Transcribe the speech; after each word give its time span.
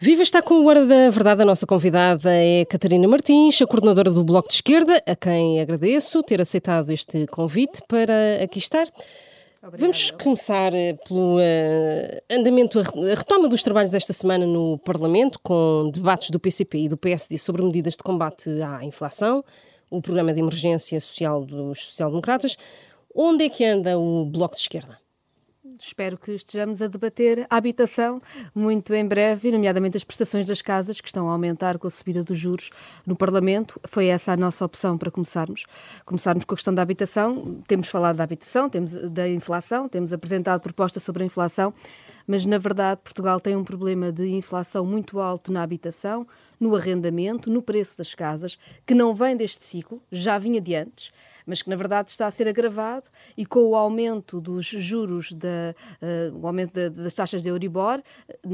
Viva 0.00 0.22
está 0.22 0.40
com 0.40 0.60
o 0.60 0.66
Hora 0.68 0.86
da 0.86 1.10
Verdade. 1.10 1.42
A 1.42 1.44
nossa 1.44 1.66
convidada 1.66 2.30
é 2.32 2.64
Catarina 2.64 3.08
Martins, 3.08 3.60
a 3.60 3.66
coordenadora 3.66 4.12
do 4.12 4.22
Bloco 4.22 4.46
de 4.46 4.54
Esquerda, 4.54 5.02
a 5.04 5.16
quem 5.16 5.60
agradeço 5.60 6.22
ter 6.22 6.40
aceitado 6.40 6.92
este 6.92 7.26
convite 7.26 7.82
para 7.88 8.40
aqui 8.40 8.60
estar. 8.60 8.86
Obrigada. 9.60 9.78
Vamos 9.78 10.12
começar 10.12 10.72
eh, 10.72 10.96
pelo 11.04 11.38
uh, 11.38 12.20
andamento, 12.30 12.78
a 12.78 12.82
retoma 13.16 13.48
dos 13.48 13.64
trabalhos 13.64 13.92
esta 13.92 14.12
semana 14.12 14.46
no 14.46 14.78
Parlamento, 14.78 15.40
com 15.42 15.90
debates 15.92 16.30
do 16.30 16.38
PCP 16.38 16.78
e 16.84 16.88
do 16.88 16.96
PSD 16.96 17.36
sobre 17.36 17.64
medidas 17.64 17.94
de 17.94 18.02
combate 18.04 18.48
à 18.62 18.84
inflação, 18.84 19.44
o 19.90 20.00
programa 20.00 20.32
de 20.32 20.38
emergência 20.38 21.00
social 21.00 21.44
dos 21.44 21.86
social-democratas. 21.86 22.56
Onde 23.12 23.46
é 23.46 23.48
que 23.48 23.64
anda 23.64 23.98
o 23.98 24.24
Bloco 24.26 24.54
de 24.54 24.60
Esquerda? 24.60 25.07
Espero 25.84 26.18
que 26.18 26.32
estejamos 26.32 26.82
a 26.82 26.86
debater 26.86 27.46
a 27.48 27.56
habitação 27.56 28.20
muito 28.54 28.94
em 28.94 29.06
breve, 29.06 29.50
nomeadamente 29.50 29.96
as 29.96 30.04
prestações 30.04 30.46
das 30.46 30.60
casas, 30.62 31.00
que 31.00 31.08
estão 31.08 31.28
a 31.28 31.32
aumentar 31.32 31.78
com 31.78 31.86
a 31.86 31.90
subida 31.90 32.22
dos 32.24 32.38
juros 32.38 32.70
no 33.06 33.16
Parlamento. 33.16 33.80
Foi 33.84 34.06
essa 34.06 34.32
a 34.32 34.36
nossa 34.36 34.64
opção 34.64 34.98
para 34.98 35.10
começarmos. 35.10 35.66
Começarmos 36.04 36.44
com 36.44 36.54
a 36.54 36.56
questão 36.56 36.74
da 36.74 36.82
habitação. 36.82 37.62
Temos 37.66 37.88
falado 37.88 38.16
da 38.16 38.24
habitação, 38.24 38.68
temos 38.68 38.92
da 38.92 39.28
inflação, 39.28 39.88
temos 39.88 40.12
apresentado 40.12 40.60
propostas 40.60 41.02
sobre 41.02 41.22
a 41.22 41.26
inflação, 41.26 41.72
mas 42.26 42.44
na 42.44 42.58
verdade 42.58 43.00
Portugal 43.02 43.40
tem 43.40 43.56
um 43.56 43.64
problema 43.64 44.12
de 44.12 44.28
inflação 44.28 44.84
muito 44.84 45.20
alto 45.20 45.52
na 45.52 45.62
habitação, 45.62 46.26
no 46.58 46.74
arrendamento, 46.74 47.50
no 47.50 47.62
preço 47.62 47.98
das 47.98 48.14
casas, 48.14 48.58
que 48.86 48.94
não 48.94 49.14
vem 49.14 49.36
deste 49.36 49.62
ciclo, 49.62 50.02
já 50.10 50.38
vinha 50.38 50.60
de 50.60 50.74
antes 50.74 51.12
mas 51.48 51.62
que 51.62 51.70
na 51.70 51.76
verdade 51.76 52.10
está 52.10 52.26
a 52.26 52.30
ser 52.30 52.46
agravado 52.46 53.08
e 53.36 53.46
com 53.46 53.60
o 53.60 53.74
aumento 53.74 54.40
dos 54.40 54.66
juros, 54.66 55.32
da, 55.32 55.74
uh, 56.02 56.38
o 56.38 56.46
aumento 56.46 56.74
da, 56.74 56.88
das 56.90 57.14
taxas 57.14 57.40
de 57.40 57.48
Euribor, 57.48 58.02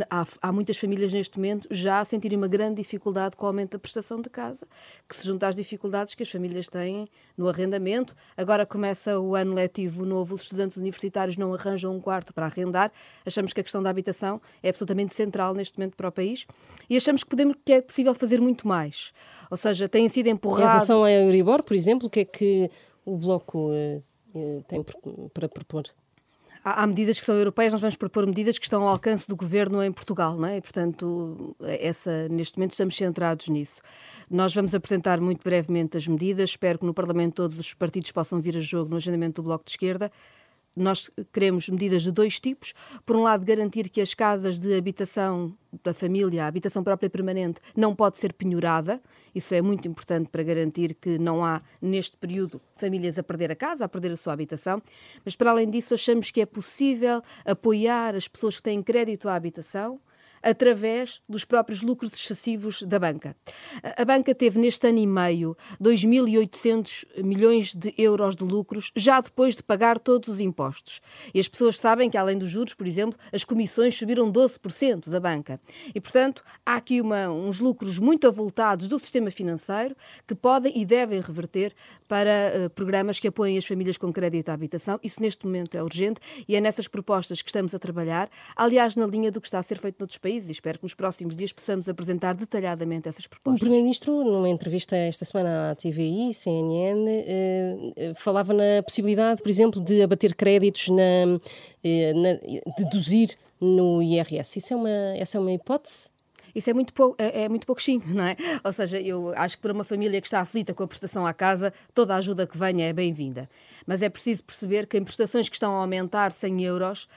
há, 0.09 0.25
há, 0.41 0.53
muitas 0.53 0.77
famílias 0.79 1.13
neste 1.13 1.37
momento 1.37 1.67
já 1.71 1.99
a 1.99 2.05
sentirem 2.05 2.39
uma 2.39 2.47
grande 2.47 2.77
dificuldade 2.77 3.37
com 3.37 3.45
o 3.45 3.49
aumento 3.49 3.73
da 3.73 3.79
prestação 3.79 4.21
de 4.21 4.31
casa, 4.31 4.67
que 5.09 5.17
se 5.17 5.27
junta 5.27 5.49
às 5.49 5.57
dificuldades 5.57 6.15
que 6.15 6.23
as 6.23 6.31
famílias 6.31 6.69
têm 6.69 7.09
no 7.37 7.49
arrendamento. 7.49 8.15
Agora 8.37 8.65
começa 8.65 9.19
o 9.19 9.35
ano 9.35 9.55
letivo 9.55 10.07
novo, 10.07 10.35
os 10.37 10.43
estudantes 10.43 10.77
universitários 10.77 11.37
não 11.37 11.53
arranjam 11.53 11.95
um 11.95 12.01
quarto 12.01 12.33
para 12.33 12.47
arrendar. 12.47 12.93
Achamos 13.27 13.53
que 13.53 13.61
a 13.61 13.65
questão 13.65 13.83
da 13.83 13.91
habitação 13.91 14.41
é 14.63 14.69
absolutamente 14.69 15.13
central 15.13 15.53
neste 15.53 15.77
momento 15.79 15.97
para 15.97 16.09
o 16.09 16.13
país 16.13 16.47
e 16.89 16.97
achamos 16.97 17.25
que, 17.25 17.31
podemos, 17.31 17.57
que 17.65 17.73
é 17.73 17.83
possível 17.83 18.15
fazer 18.15 18.41
muito 18.41 18.69
mais. 18.69 19.13
Ou 19.51 19.57
seja, 19.57 19.89
têm 19.89 20.09
sido 20.09 20.29
empurrados. 20.29 20.65
Em 20.65 20.73
relação 20.73 21.05
à 21.05 21.11
Euribor, 21.11 21.63
por 21.63 21.75
exemplo, 21.75 22.07
o 22.07 22.11
que 22.11 22.21
é 22.21 22.25
que 22.25 22.71
o 23.05 23.17
Bloco 23.17 23.71
uh, 23.71 24.65
tem 24.69 24.85
para 25.33 25.49
propor? 25.49 25.85
há, 26.65 26.87
medidas 26.87 27.21
que 27.21 27.27
são 27.27 27.37
europeias, 27.37 27.73
nós 27.73 27.83
vamos 27.83 27.97
propor 27.97 28.27
medidas 28.27 28.59
que 28.59 28.65
estão 28.65 28.83
ao 28.83 28.89
alcance 28.89 29.29
do 29.29 29.37
governo 29.37 29.83
em 29.83 29.93
Portugal, 29.93 30.37
não 30.37 30.49
é? 30.49 30.57
E, 30.57 30.61
portanto, 30.61 31.55
essa, 31.61 32.29
neste 32.29 32.59
momento 32.59 32.73
estamos 32.73 32.97
centrados 32.97 33.49
nisso. 33.49 33.83
Nós 34.31 34.55
vamos 34.55 34.75
apresentar 34.75 35.21
muito 35.21 35.43
brevemente 35.45 35.99
as 35.99 36.09
medidas, 36.09 36.51
espero 36.51 36.79
que 36.79 36.87
no 36.87 36.95
Parlamento 36.95 37.35
todos 37.35 37.59
os 37.59 37.75
partidos 37.75 38.11
possam 38.11 38.41
vir 38.41 38.57
a 38.57 38.61
jogo 38.61 38.91
no 38.91 38.97
agendamento 38.97 39.43
do 39.43 39.45
Bloco 39.45 39.65
de 39.65 39.73
Esquerda 39.73 40.11
nós 40.77 41.11
queremos 41.33 41.69
medidas 41.69 42.03
de 42.03 42.13
dois 42.13 42.41
tipos. 42.41 42.75
Por 43.05 43.17
um 43.17 43.23
lado, 43.23 43.45
garantir 43.45 43.89
que 43.89 44.01
as 44.01 44.15
casas 44.15 44.59
de 44.59 44.75
habitação 44.75 45.57
da 45.83 45.93
família, 45.93 46.45
a 46.45 46.47
habitação 46.47 46.83
própria 46.85 47.11
permanente, 47.11 47.61
não 47.77 47.95
pode 47.95 48.19
ser 48.19 48.33
penhorada. 48.33 49.01
Isso 49.35 49.55
é 49.55 49.63
muito 49.63 49.89
importante 49.89 50.31
para 50.31 50.43
garantir 50.43 50.95
que 50.95 51.19
não 51.19 51.45
há, 51.45 51.63
neste 51.81 52.17
período, 52.17 52.61
famílias 52.75 53.19
a 53.19 53.23
perder 53.23 53.51
a 53.51 53.57
casa, 53.57 53.85
a 53.85 53.89
perder 53.89 54.13
a 54.13 54.17
sua 54.17 54.33
habitação. 54.33 54.83
Mas, 55.25 55.35
para 55.35 55.51
além 55.51 55.69
disso, 55.69 55.95
achamos 55.95 56.31
que 56.31 56.41
é 56.41 56.47
possível 56.47 57.23
apoiar 57.45 58.15
as 58.15 58.29
pessoas 58.29 58.57
que 58.57 58.63
têm 58.63 58.83
crédito 58.83 59.29
à 59.29 59.35
habitação 59.35 60.01
através 60.45 61.23
dos 61.29 61.45
próprios 61.45 61.81
lucros 61.81 62.13
excessivos 62.13 62.83
da 62.83 62.99
banca. 62.99 63.35
A 63.97 64.05
banca 64.05 64.35
teve 64.35 64.61
neste 64.61 64.87
ano 64.87 64.99
e 64.99 65.07
meio 65.07 65.57
2.800 65.83 67.23
milhões 67.25 67.75
de 67.75 67.95
euros 67.97 68.37
de 68.37 68.45
lucros, 68.45 68.93
já 68.95 69.21
depois 69.21 69.57
de 69.57 69.63
pagar 69.63 69.99
todos 69.99 70.29
os 70.29 70.41
impostos. 70.41 71.01
E 71.33 71.41
as 71.41 71.49
pessoas 71.49 71.79
sabem 71.79 72.11
que, 72.11 72.17
além 72.17 72.37
dos 72.37 72.51
juros, 72.51 72.75
por 72.75 72.87
exemplo, 72.87 73.19
as 73.33 73.43
comissões 73.45 73.97
subiram 73.97 74.31
12% 74.31 75.09
da 75.09 75.19
banca. 75.19 75.59
E, 75.95 76.01
portanto, 76.01 76.43
há 76.65 76.77
aqui 76.77 77.01
uma, 77.01 77.31
uns 77.31 77.59
lucros 77.59 77.99
muito 77.99 78.27
avultados 78.27 78.87
do 78.87 78.99
sistema 78.99 79.31
financeiro 79.31 79.97
que 80.27 80.35
podem 80.35 80.79
e 80.79 80.85
devem 80.85 81.21
reverter 81.21 81.75
para 82.07 82.67
uh, 82.67 82.71
programas 82.71 83.19
que 83.19 83.29
apoiem 83.29 83.57
as 83.57 83.65
famílias 83.65 83.97
com 83.97 84.13
crédito 84.13 84.51
à 84.51 84.53
habitação. 84.53 85.01
Isso, 85.03 85.23
neste 85.23 85.47
momento, 85.47 85.77
é 85.77 85.83
urgente 85.83 86.21
e 86.47 86.55
é 86.55 86.61
nessas 86.61 86.87
propostas 86.87 87.41
que 87.41 87.49
estamos 87.49 87.75
a 87.75 87.79
trabalhar, 87.79 88.29
aliás, 88.55 88.97
na 88.97 89.07
linha 89.07 89.33
do 89.33 89.41
que 89.41 89.47
está 89.47 89.59
a 89.59 89.63
ser 89.63 89.79
feito 89.79 89.97
noutros 89.99 90.19
países 90.19 90.34
país 90.35 90.49
e 90.49 90.53
espero 90.53 90.79
que 90.79 90.85
nos 90.85 90.95
próximos 90.95 91.35
dias 91.35 91.53
possamos 91.53 91.89
apresentar 91.89 92.35
detalhadamente 92.35 93.09
essas 93.09 93.27
propostas. 93.27 93.57
O 93.57 93.61
Primeiro-Ministro, 93.61 94.25
numa 94.25 94.49
entrevista 94.49 94.97
esta 94.97 95.25
semana 95.25 95.71
à 95.71 95.75
TVI, 95.75 96.35
CNN, 96.35 97.09
eh, 97.09 97.93
eh, 97.97 98.15
falava 98.15 98.53
na 98.53 98.83
possibilidade, 98.83 99.43
por 99.43 99.49
exemplo, 99.49 99.83
de 99.83 100.03
abater 100.03 100.35
créditos, 100.35 100.89
na, 100.89 101.39
eh, 101.83 102.13
na 102.13 102.75
deduzir 102.77 103.37
no 103.61 104.03
IRS. 104.03 104.59
Isso 104.59 104.75
é 104.75 104.77
uma, 104.77 105.17
essa 105.17 105.39
é 105.39 105.41
uma 105.41 105.53
hipótese? 105.53 106.14
Isso 106.55 106.71
é 106.71 106.75
muito, 106.75 106.93
é, 107.19 107.45
é 107.45 107.49
muito 107.49 107.67
pouquinho, 107.67 108.03
não 108.15 108.25
é? 108.25 108.37
Ou 108.63 108.73
seja, 108.73 109.01
eu 109.01 109.33
acho 109.37 109.57
que 109.57 109.63
para 109.63 109.73
uma 109.73 109.85
família 109.85 110.21
que 110.21 110.27
está 110.27 110.41
aflita 110.41 110.73
com 110.73 110.83
a 110.83 110.89
prestação 110.89 111.27
à 111.27 111.33
casa, 111.33 111.73
toda 111.93 112.15
a 112.15 112.19
ajuda 112.19 112.47
que 112.47 112.57
venha 112.57 112.87
é 112.87 112.93
bem-vinda. 112.93 113.49
Mas 113.87 114.03
é 114.03 114.09
preciso 114.09 114.45
perceber 114.45 114.87
que 114.87 114.97
em 114.97 115.05
prestações 115.05 115.49
que 115.49 115.57
estão 115.57 115.73
a 115.75 115.81
aumentar 115.81 116.33
100 116.33 116.65
euros 116.65 117.09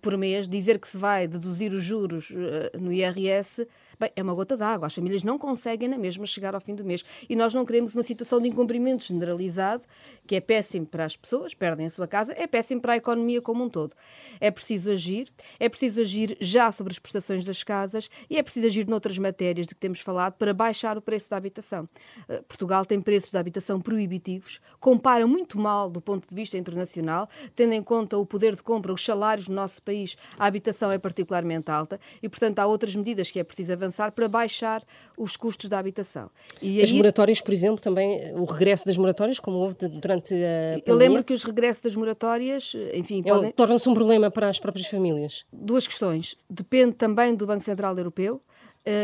por 0.00 0.16
mês, 0.16 0.48
dizer 0.48 0.78
que 0.78 0.88
se 0.88 0.98
vai 0.98 1.28
deduzir 1.28 1.72
os 1.72 1.84
juros 1.84 2.30
uh, 2.30 2.78
no 2.78 2.92
IRS 2.92 3.66
Bem, 3.98 4.10
é 4.16 4.22
uma 4.22 4.34
gota 4.34 4.56
d'água. 4.56 4.86
As 4.86 4.94
famílias 4.94 5.22
não 5.22 5.38
conseguem 5.38 5.88
na 5.88 5.98
mesma 5.98 6.26
chegar 6.26 6.54
ao 6.54 6.60
fim 6.60 6.74
do 6.74 6.84
mês. 6.84 7.04
E 7.28 7.36
nós 7.36 7.54
não 7.54 7.64
queremos 7.64 7.94
uma 7.94 8.02
situação 8.02 8.40
de 8.40 8.48
incumprimento 8.48 9.04
generalizado, 9.04 9.84
que 10.26 10.36
é 10.36 10.40
péssimo 10.40 10.86
para 10.86 11.04
as 11.04 11.16
pessoas, 11.16 11.54
perdem 11.54 11.86
a 11.86 11.90
sua 11.90 12.06
casa, 12.06 12.32
é 12.36 12.46
péssimo 12.46 12.80
para 12.80 12.94
a 12.94 12.96
economia 12.96 13.40
como 13.40 13.64
um 13.64 13.68
todo. 13.68 13.94
É 14.40 14.50
preciso 14.50 14.90
agir, 14.90 15.28
é 15.58 15.68
preciso 15.68 16.00
agir 16.00 16.36
já 16.40 16.70
sobre 16.72 16.92
as 16.92 16.98
prestações 16.98 17.44
das 17.44 17.62
casas 17.62 18.08
e 18.28 18.36
é 18.36 18.42
preciso 18.42 18.66
agir 18.66 18.86
noutras 18.86 19.18
matérias 19.18 19.66
de 19.66 19.74
que 19.74 19.80
temos 19.80 20.00
falado 20.00 20.34
para 20.34 20.52
baixar 20.52 20.98
o 20.98 21.02
preço 21.02 21.30
da 21.30 21.36
habitação. 21.36 21.88
Uh, 22.28 22.42
Portugal 22.44 22.84
tem 22.84 23.00
preços 23.00 23.30
de 23.30 23.38
habitação 23.38 23.80
proibitivos, 23.80 24.60
compara 24.80 25.26
muito 25.26 25.58
mal 25.58 25.90
do 25.90 26.00
ponto 26.00 26.28
de 26.28 26.34
vista 26.34 26.58
internacional, 26.58 27.28
tendo 27.54 27.72
em 27.72 27.82
conta 27.82 28.18
o 28.18 28.26
poder 28.26 28.56
de 28.56 28.62
compra, 28.62 28.92
os 28.92 29.04
salários 29.04 29.48
no 29.48 29.54
nosso 29.54 29.82
país, 29.82 30.16
a 30.38 30.46
habitação 30.46 30.90
é 30.90 30.98
particularmente 30.98 31.70
alta 31.70 32.00
e, 32.22 32.28
portanto, 32.28 32.58
há 32.58 32.66
outras 32.66 32.94
medidas 32.96 33.30
que 33.30 33.38
é 33.38 33.44
preciso 33.44 33.72
avançar 33.72 33.83
avançar 33.84 34.12
para 34.12 34.28
baixar 34.28 34.82
os 35.16 35.36
custos 35.36 35.68
da 35.68 35.78
habitação. 35.78 36.30
E 36.60 36.82
As 36.82 36.90
aí... 36.90 36.96
moratórias, 36.96 37.40
por 37.40 37.52
exemplo, 37.52 37.80
também, 37.80 38.34
o 38.34 38.44
regresso 38.44 38.86
das 38.86 38.96
moratórias, 38.96 39.38
como 39.38 39.58
houve 39.58 39.74
durante 39.74 40.34
a 40.34 40.80
Eu 40.84 40.96
lembro 40.96 41.22
que 41.22 41.32
os 41.32 41.44
regressos 41.44 41.82
das 41.82 41.96
moratórias, 41.96 42.72
enfim... 42.92 43.22
É, 43.24 43.28
podem... 43.28 43.52
Torna-se 43.52 43.88
um 43.88 43.94
problema 43.94 44.30
para 44.30 44.48
as 44.48 44.58
próprias 44.58 44.86
famílias. 44.86 45.44
Duas 45.52 45.86
questões. 45.86 46.36
Depende 46.48 46.94
também 46.94 47.34
do 47.34 47.46
Banco 47.46 47.62
Central 47.62 47.96
Europeu, 47.96 48.40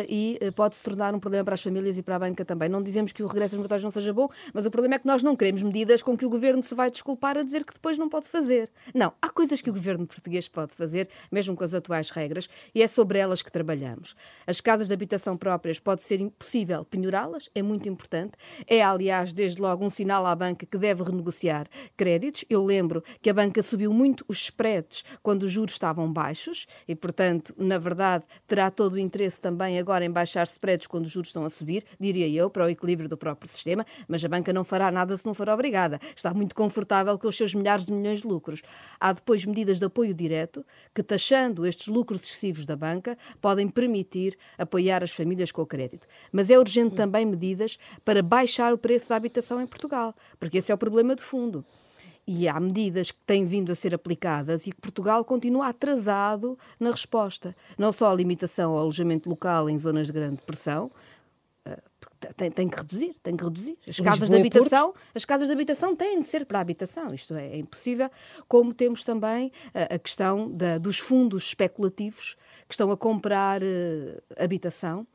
e 0.08 0.38
uh, 0.42 0.52
pode 0.52 0.76
se 0.76 0.82
tornar 0.82 1.14
um 1.14 1.20
problema 1.20 1.44
para 1.44 1.54
as 1.54 1.62
famílias 1.62 1.96
e 1.96 2.02
para 2.02 2.16
a 2.16 2.18
banca 2.18 2.44
também. 2.44 2.68
Não 2.68 2.82
dizemos 2.82 3.12
que 3.12 3.22
o 3.22 3.26
regresso 3.26 3.52
das 3.52 3.58
moratórias 3.58 3.84
não 3.84 3.90
seja 3.90 4.12
bom, 4.12 4.28
mas 4.52 4.66
o 4.66 4.70
problema 4.70 4.96
é 4.96 4.98
que 4.98 5.06
nós 5.06 5.22
não 5.22 5.34
queremos 5.36 5.62
medidas 5.62 6.02
com 6.02 6.16
que 6.16 6.24
o 6.24 6.30
governo 6.30 6.62
se 6.62 6.74
vai 6.74 6.90
desculpar 6.90 7.36
a 7.36 7.42
dizer 7.42 7.64
que 7.64 7.72
depois 7.72 7.98
não 7.98 8.08
pode 8.08 8.28
fazer. 8.28 8.70
Não, 8.94 9.12
há 9.20 9.28
coisas 9.28 9.60
que 9.62 9.70
o 9.70 9.72
governo 9.72 10.06
português 10.06 10.48
pode 10.48 10.74
fazer, 10.74 11.08
mesmo 11.30 11.56
com 11.56 11.64
as 11.64 11.74
atuais 11.74 12.10
regras, 12.10 12.48
e 12.74 12.82
é 12.82 12.86
sobre 12.86 13.18
elas 13.18 13.42
que 13.42 13.50
trabalhamos. 13.50 14.14
As 14.46 14.60
casas 14.60 14.88
de 14.88 14.94
habitação 14.94 15.36
próprias 15.36 15.80
pode 15.80 16.02
ser 16.02 16.20
impossível 16.20 16.84
penhorá-las, 16.84 17.48
é 17.54 17.62
muito 17.62 17.88
importante. 17.88 18.32
É, 18.66 18.82
aliás, 18.82 19.32
desde 19.32 19.60
logo 19.60 19.84
um 19.84 19.90
sinal 19.90 20.26
à 20.26 20.34
banca 20.34 20.66
que 20.66 20.78
deve 20.78 21.02
renegociar 21.02 21.66
créditos. 21.96 22.44
Eu 22.48 22.64
lembro 22.64 23.02
que 23.20 23.30
a 23.30 23.34
banca 23.34 23.62
subiu 23.62 23.92
muito 23.92 24.24
os 24.28 24.42
spreads 24.44 25.04
quando 25.22 25.44
os 25.44 25.52
juros 25.52 25.72
estavam 25.72 26.12
baixos 26.12 26.66
e, 26.86 26.94
portanto, 26.94 27.54
na 27.56 27.78
verdade, 27.78 28.24
terá 28.46 28.70
todo 28.70 28.94
o 28.94 28.98
interesse 28.98 29.40
também 29.40 29.69
também 29.70 29.78
agora 29.78 30.04
em 30.04 30.10
baixar 30.10 30.42
spreads 30.44 30.88
quando 30.88 31.04
os 31.04 31.10
juros 31.10 31.28
estão 31.28 31.44
a 31.44 31.50
subir, 31.50 31.84
diria 31.98 32.28
eu, 32.28 32.50
para 32.50 32.64
o 32.64 32.68
equilíbrio 32.68 33.08
do 33.08 33.16
próprio 33.16 33.48
sistema, 33.48 33.86
mas 34.08 34.24
a 34.24 34.28
banca 34.28 34.52
não 34.52 34.64
fará 34.64 34.90
nada 34.90 35.16
se 35.16 35.24
não 35.24 35.32
for 35.32 35.48
obrigada. 35.48 36.00
Está 36.16 36.34
muito 36.34 36.54
confortável 36.54 37.16
com 37.16 37.28
os 37.28 37.36
seus 37.36 37.54
milhares 37.54 37.86
de 37.86 37.92
milhões 37.92 38.22
de 38.22 38.26
lucros. 38.26 38.62
Há 38.98 39.12
depois 39.12 39.44
medidas 39.44 39.78
de 39.78 39.84
apoio 39.84 40.12
direto 40.12 40.64
que, 40.92 41.02
taxando 41.02 41.64
estes 41.64 41.86
lucros 41.86 42.24
excessivos 42.24 42.66
da 42.66 42.74
banca, 42.74 43.16
podem 43.40 43.68
permitir 43.68 44.36
apoiar 44.58 45.04
as 45.04 45.12
famílias 45.12 45.52
com 45.52 45.62
o 45.62 45.66
crédito. 45.66 46.08
Mas 46.32 46.50
é 46.50 46.58
urgente 46.58 46.96
também 46.96 47.24
medidas 47.24 47.78
para 48.04 48.22
baixar 48.22 48.74
o 48.74 48.78
preço 48.78 49.08
da 49.08 49.16
habitação 49.16 49.60
em 49.60 49.66
Portugal, 49.66 50.14
porque 50.40 50.58
esse 50.58 50.72
é 50.72 50.74
o 50.74 50.78
problema 50.78 51.14
de 51.14 51.22
fundo 51.22 51.64
e 52.26 52.48
há 52.48 52.58
medidas 52.60 53.10
que 53.10 53.24
têm 53.24 53.44
vindo 53.44 53.72
a 53.72 53.74
ser 53.74 53.94
aplicadas 53.94 54.66
e 54.66 54.70
que 54.70 54.80
Portugal 54.80 55.24
continua 55.24 55.68
atrasado 55.68 56.58
na 56.78 56.90
resposta. 56.90 57.56
Não 57.78 57.92
só 57.92 58.10
a 58.10 58.14
limitação 58.14 58.72
ao 58.72 58.78
alojamento 58.78 59.28
local 59.28 59.68
em 59.68 59.78
zonas 59.78 60.06
de 60.08 60.12
grande 60.12 60.40
pressão, 60.42 60.90
eh, 61.64 61.78
tem, 62.36 62.50
tem, 62.50 62.68
que 62.68 62.76
reduzir, 62.76 63.14
tem 63.22 63.36
que 63.36 63.42
reduzir. 63.42 63.78
As 63.88 63.98
casas 63.98 64.28
de 64.28 64.36
habitação, 64.36 64.94
as 65.14 65.24
casas 65.24 65.48
de 65.48 65.54
habitação 65.54 65.96
têm 65.96 66.20
de 66.20 66.26
ser 66.26 66.44
para 66.44 66.58
a 66.58 66.60
habitação, 66.62 67.14
isto 67.14 67.34
é, 67.34 67.54
é 67.54 67.58
impossível, 67.58 68.10
como 68.46 68.74
temos 68.74 69.04
também 69.04 69.50
a, 69.74 69.94
a 69.94 69.98
questão 69.98 70.50
da, 70.50 70.78
dos 70.78 70.98
fundos 70.98 71.44
especulativos 71.44 72.36
que 72.68 72.74
estão 72.74 72.90
a 72.90 72.96
comprar 72.96 73.62
uh, 73.62 74.22
habitação 74.38 75.06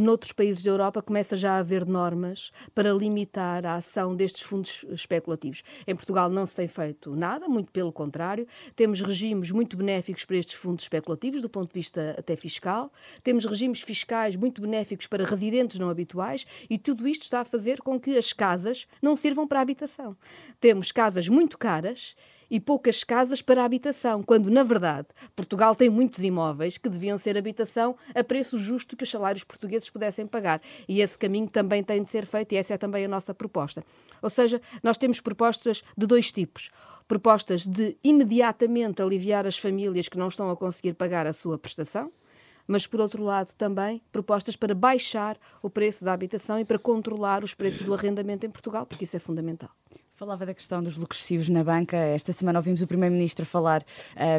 Noutros 0.00 0.32
países 0.32 0.62
da 0.62 0.70
Europa 0.70 1.02
começa 1.02 1.36
já 1.36 1.52
a 1.52 1.58
haver 1.58 1.86
normas 1.86 2.50
para 2.74 2.92
limitar 2.92 3.66
a 3.66 3.74
ação 3.74 4.14
destes 4.14 4.42
fundos 4.42 4.84
especulativos. 4.90 5.62
Em 5.86 5.94
Portugal 5.94 6.30
não 6.30 6.46
se 6.46 6.56
tem 6.56 6.68
feito 6.68 7.14
nada, 7.14 7.48
muito 7.48 7.70
pelo 7.70 7.92
contrário. 7.92 8.46
Temos 8.74 9.00
regimes 9.00 9.50
muito 9.50 9.76
benéficos 9.76 10.24
para 10.24 10.36
estes 10.36 10.54
fundos 10.54 10.84
especulativos, 10.84 11.42
do 11.42 11.48
ponto 11.48 11.68
de 11.68 11.78
vista 11.78 12.14
até 12.18 12.34
fiscal. 12.36 12.90
Temos 13.22 13.44
regimes 13.44 13.82
fiscais 13.82 14.34
muito 14.34 14.60
benéficos 14.60 15.06
para 15.06 15.24
residentes 15.24 15.78
não 15.78 15.90
habituais 15.90 16.46
e 16.70 16.78
tudo 16.78 17.06
isto 17.06 17.22
está 17.22 17.40
a 17.40 17.44
fazer 17.44 17.80
com 17.82 18.00
que 18.00 18.16
as 18.16 18.32
casas 18.32 18.86
não 19.02 19.14
sirvam 19.14 19.46
para 19.46 19.60
habitação. 19.60 20.16
Temos 20.60 20.90
casas 20.90 21.28
muito 21.28 21.58
caras 21.58 22.16
e 22.50 22.60
poucas 22.60 23.04
casas 23.04 23.42
para 23.42 23.64
habitação, 23.64 24.22
quando, 24.22 24.50
na 24.50 24.62
verdade, 24.62 25.08
Portugal 25.34 25.74
tem 25.74 25.90
muitos 25.90 26.22
imóveis 26.24 26.78
que 26.78 26.88
deviam 26.88 27.18
ser 27.18 27.36
habitação 27.36 27.96
a 28.14 28.22
preço 28.22 28.58
justo 28.58 28.96
que 28.96 29.04
os 29.04 29.10
salários 29.10 29.44
portugueses 29.44 29.90
pudessem 29.90 30.26
pagar. 30.26 30.60
E 30.88 31.00
esse 31.00 31.18
caminho 31.18 31.48
também 31.48 31.82
tem 31.82 32.02
de 32.02 32.08
ser 32.08 32.26
feito 32.26 32.52
e 32.52 32.56
essa 32.56 32.74
é 32.74 32.78
também 32.78 33.04
a 33.04 33.08
nossa 33.08 33.34
proposta. 33.34 33.84
Ou 34.22 34.30
seja, 34.30 34.60
nós 34.82 34.96
temos 34.98 35.20
propostas 35.20 35.82
de 35.96 36.06
dois 36.06 36.32
tipos. 36.32 36.70
Propostas 37.06 37.66
de 37.66 37.96
imediatamente 38.02 39.02
aliviar 39.02 39.46
as 39.46 39.58
famílias 39.58 40.08
que 40.08 40.18
não 40.18 40.28
estão 40.28 40.50
a 40.50 40.56
conseguir 40.56 40.94
pagar 40.94 41.26
a 41.26 41.32
sua 41.32 41.58
prestação, 41.58 42.10
mas, 42.66 42.86
por 42.86 43.00
outro 43.00 43.22
lado, 43.22 43.54
também 43.54 44.02
propostas 44.10 44.56
para 44.56 44.74
baixar 44.74 45.38
o 45.62 45.70
preço 45.70 46.04
da 46.04 46.12
habitação 46.12 46.58
e 46.58 46.64
para 46.64 46.78
controlar 46.78 47.44
os 47.44 47.54
preços 47.54 47.84
do 47.84 47.94
arrendamento 47.94 48.44
em 48.44 48.50
Portugal, 48.50 48.84
porque 48.84 49.04
isso 49.04 49.16
é 49.16 49.20
fundamental. 49.20 49.70
Falava 50.16 50.46
da 50.46 50.54
questão 50.54 50.82
dos 50.82 50.96
lucros 50.96 51.20
excessivos 51.20 51.50
na 51.50 51.62
banca. 51.62 51.94
Esta 51.94 52.32
semana 52.32 52.58
ouvimos 52.58 52.80
o 52.80 52.86
Primeiro-Ministro 52.86 53.44
falar 53.44 53.84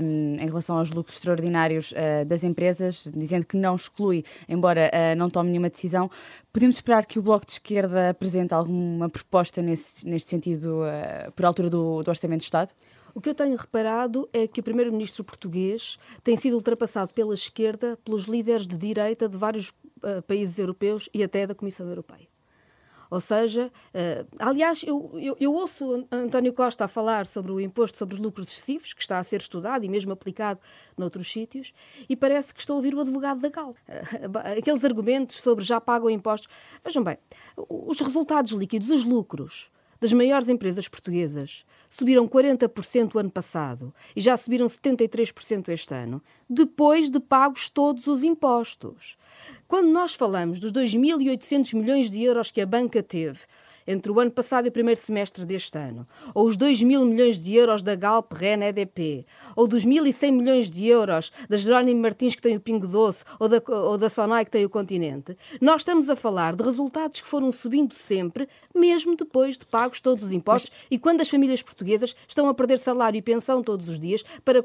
um, 0.02 0.34
em 0.34 0.48
relação 0.48 0.76
aos 0.80 0.90
lucros 0.90 1.18
extraordinários 1.18 1.92
uh, 1.92 2.26
das 2.26 2.44
empresas, 2.44 3.08
dizendo 3.16 3.46
que 3.46 3.56
não 3.56 3.76
exclui, 3.76 4.26
embora 4.50 4.90
uh, 4.90 5.16
não 5.16 5.30
tome 5.30 5.52
nenhuma 5.52 5.70
decisão. 5.70 6.10
Podemos 6.52 6.78
esperar 6.78 7.06
que 7.06 7.20
o 7.20 7.22
Bloco 7.22 7.46
de 7.46 7.52
Esquerda 7.52 8.10
apresente 8.10 8.56
alguma 8.56 9.08
proposta 9.08 9.62
nesse, 9.62 10.08
neste 10.08 10.32
sentido 10.32 10.82
uh, 10.82 11.32
por 11.34 11.46
altura 11.46 11.70
do, 11.70 12.02
do 12.02 12.10
Orçamento 12.10 12.40
de 12.40 12.46
Estado? 12.46 12.72
O 13.14 13.22
que 13.22 13.30
eu 13.30 13.36
tenho 13.36 13.56
reparado 13.56 14.28
é 14.34 14.48
que 14.48 14.62
o 14.62 14.64
primeiro-ministro 14.64 15.24
português 15.24 16.00
tem 16.24 16.36
sido 16.36 16.56
ultrapassado 16.56 17.14
pela 17.14 17.36
esquerda 17.36 18.00
pelos 18.04 18.24
líderes 18.24 18.66
de 18.66 18.78
direita 18.78 19.30
de 19.30 19.38
vários 19.38 19.70
uh, 19.70 20.24
países 20.26 20.58
europeus 20.58 21.08
e 21.14 21.22
até 21.22 21.46
da 21.46 21.54
Comissão 21.54 21.88
Europeia. 21.88 22.28
Ou 23.10 23.20
seja, 23.20 23.72
uh, 23.94 24.28
aliás, 24.40 24.84
eu, 24.86 25.12
eu, 25.16 25.38
eu, 25.40 25.54
ouço 25.54 26.08
António 26.12 26.54
Costa 26.54 26.86
a 26.86 26.88
falar 26.88 27.26
sobre 27.26 27.52
o 27.52 27.60
imposto 27.60 27.98
sobre 27.98 28.16
os 28.16 28.22
lucros 28.22 28.48
excessivos, 28.48 28.94
que 28.94 29.02
está 29.02 29.18
a 29.20 29.24
ser 29.24 29.42
estudado 29.42 29.86
e 29.86 29.90
mesmo 29.90 30.12
aplicado 30.12 30.60
noutros 30.98 31.32
sítios, 31.32 31.74
e 32.10 32.16
parece 32.16 32.54
que 32.54 32.60
estou 32.60 32.76
a 32.76 32.78
ouvir 32.78 32.94
o 32.94 33.00
advogado 33.00 33.40
da 33.40 33.50
Gal. 33.50 33.72
Uh, 33.72 34.58
aqueles 34.58 34.84
argumentos 34.84 35.38
sobre 35.38 35.64
já 35.64 35.80
pagam 35.80 36.10
impostos. 36.10 36.50
Vejam 36.84 37.04
bem, 37.04 37.18
os 37.70 38.00
resultados 38.00 38.52
líquidos, 38.52 38.90
os 38.90 39.04
lucros 39.04 39.72
das 40.00 40.14
maiores 40.14 40.50
empresas 40.50 40.88
portuguesas 40.88 41.66
subiram 41.90 42.28
40% 42.28 43.16
o 43.16 43.20
ano 43.20 43.32
passado 43.32 43.94
e 44.16 44.22
já 44.22 44.36
subiram 44.36 44.66
73% 44.66 45.70
este 45.70 45.94
ano, 45.94 46.22
depois 46.50 47.10
de 47.10 47.20
pagos 47.20 47.70
todos 47.70 48.08
os 48.08 48.24
impostos. 48.24 49.18
Quando 49.68 49.90
nós 49.90 50.14
falamos 50.14 50.60
dos 50.60 50.72
2.800 50.72 51.74
milhões 51.76 52.10
de 52.10 52.24
euros 52.24 52.52
que 52.52 52.62
a 52.62 52.66
banca 52.66 53.02
teve 53.02 53.40
entre 53.88 54.12
o 54.12 54.20
ano 54.20 54.32
passado 54.32 54.66
e 54.66 54.70
o 54.70 54.72
primeiro 54.72 55.00
semestre 55.00 55.46
deste 55.46 55.78
ano, 55.78 56.06
ou 56.34 56.46
os 56.48 56.58
2 56.58 56.84
mil 56.84 57.06
milhões 57.06 57.42
de 57.42 57.56
euros 57.56 57.82
da 57.82 57.96
Galp, 57.96 58.34
REN, 58.34 58.64
EDP, 58.64 59.26
ou 59.56 59.68
dos 59.68 59.86
1.100 59.86 60.32
milhões 60.32 60.72
de 60.72 60.86
euros 60.86 61.32
da 61.48 61.58
Jerónimo 61.58 62.02
Martins 62.02 62.36
que 62.36 62.42
tem 62.42 62.56
o 62.58 62.60
Pingo 62.60 62.88
Doce, 62.88 63.24
ou 63.40 63.48
da, 63.48 63.62
ou 63.68 63.98
da 63.98 64.10
Sonai 64.10 64.44
que 64.44 64.52
tem 64.52 64.66
o 64.66 64.70
Continente, 64.70 65.38
nós 65.62 65.82
estamos 65.82 66.10
a 66.10 66.16
falar 66.16 66.56
de 66.56 66.64
resultados 66.64 67.22
que 67.22 67.28
foram 67.28 67.52
subindo 67.52 67.94
sempre, 67.94 68.48
mesmo 68.76 69.16
depois 69.16 69.58
de 69.58 69.66
pagos 69.66 70.02
todos 70.02 70.24
os 70.24 70.32
impostos, 70.32 70.70
Mas... 70.72 70.88
e 70.92 71.00
quando 71.00 71.22
as 71.22 71.30
famílias 71.30 71.62
portuguesas 71.62 72.16
estão 72.28 72.50
a 72.50 72.54
perder 72.54 72.80
salário 72.80 73.18
e 73.18 73.22
pensão 73.22 73.64
todos 73.64 73.88
os 73.88 74.00
dias 74.00 74.24
para, 74.44 74.64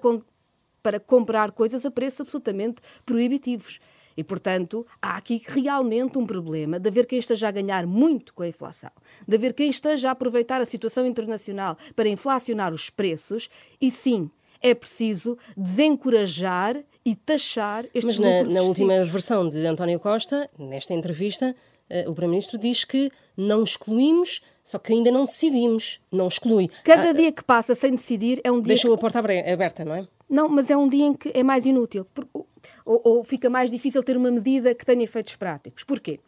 para 0.83 0.99
comprar 0.99 1.53
coisas 1.53 1.87
a 1.87 1.91
preços 1.91 2.23
absolutamente 2.23 2.81
proibitivos. 3.07 3.79
E, 4.17 4.23
portanto, 4.25 4.87
há 5.01 5.17
aqui 5.17 5.43
realmente 5.47 6.19
um 6.19 6.27
problema 6.27 6.79
de 6.79 6.89
haver 6.89 7.07
quem 7.07 7.19
esteja 7.19 7.49
a 7.49 7.51
ganhar 7.51 7.87
muito 7.87 8.35
com 8.35 8.43
a 8.43 8.49
inflação, 8.49 8.91
de 9.27 9.37
haver 9.37 9.53
quem 9.55 9.71
esteja 9.71 10.09
a 10.09 10.13
aproveitar 10.13 10.61
a 10.61 10.65
situação 10.65 11.07
internacional 11.07 11.77
para 11.95 12.09
inflacionar 12.09 12.73
os 12.73 12.91
preços, 12.91 13.49
e 13.81 13.91
sim, 13.91 14.31
é 14.61 14.75
preciso 14.75 15.37
desencorajar 15.57 16.83
e 17.05 17.17
taxar 17.17 17.85
estes 17.87 18.19
Mas 18.19 18.19
na, 18.19 18.55
na 18.55 18.63
última 18.63 19.05
versão 19.05 19.49
de 19.49 19.67
António 19.67 19.99
Costa, 19.99 20.49
nesta 20.59 20.95
entrevista, 20.95 21.55
uh, 21.91 22.11
o 22.11 22.15
Primeiro-Ministro 22.15 22.59
diz 22.59 22.85
que 22.85 23.11
não 23.37 23.65
excluímos, 23.65 24.41
só 24.65 24.79
que 24.79 24.93
ainda 24.93 25.11
não 25.11 25.25
decidimos. 25.25 26.01
Não 26.11 26.29
exclui. 26.29 26.71
Cada 26.85 27.11
ah, 27.11 27.13
dia 27.13 27.33
que 27.33 27.43
passa 27.43 27.75
sem 27.75 27.93
decidir 27.93 28.41
é 28.45 28.53
um 28.53 28.61
dia. 28.61 28.69
Deixou 28.69 28.93
que... 28.93 28.95
a 28.95 29.01
porta 29.01 29.19
aberta, 29.19 29.85
não 29.85 29.95
é? 29.95 30.07
Não, 30.29 30.49
mas 30.49 30.71
é 30.71 30.77
um 30.77 30.89
dia 30.89 31.07
em 31.07 31.15
que 31.15 31.31
é 31.35 31.43
mais 31.43 31.67
inútil. 31.67 32.07
Ou, 32.85 33.01
ou 33.05 33.25
fica 33.25 33.49
mais 33.49 33.71
difícil 33.71 34.03
ter 34.03 34.17
uma 34.17 34.31
medida 34.31 34.75
que 34.75 34.85
tenha 34.85 35.05
efeitos 35.05 35.37
práticos. 35.37 35.85
Porquê? 35.85 36.21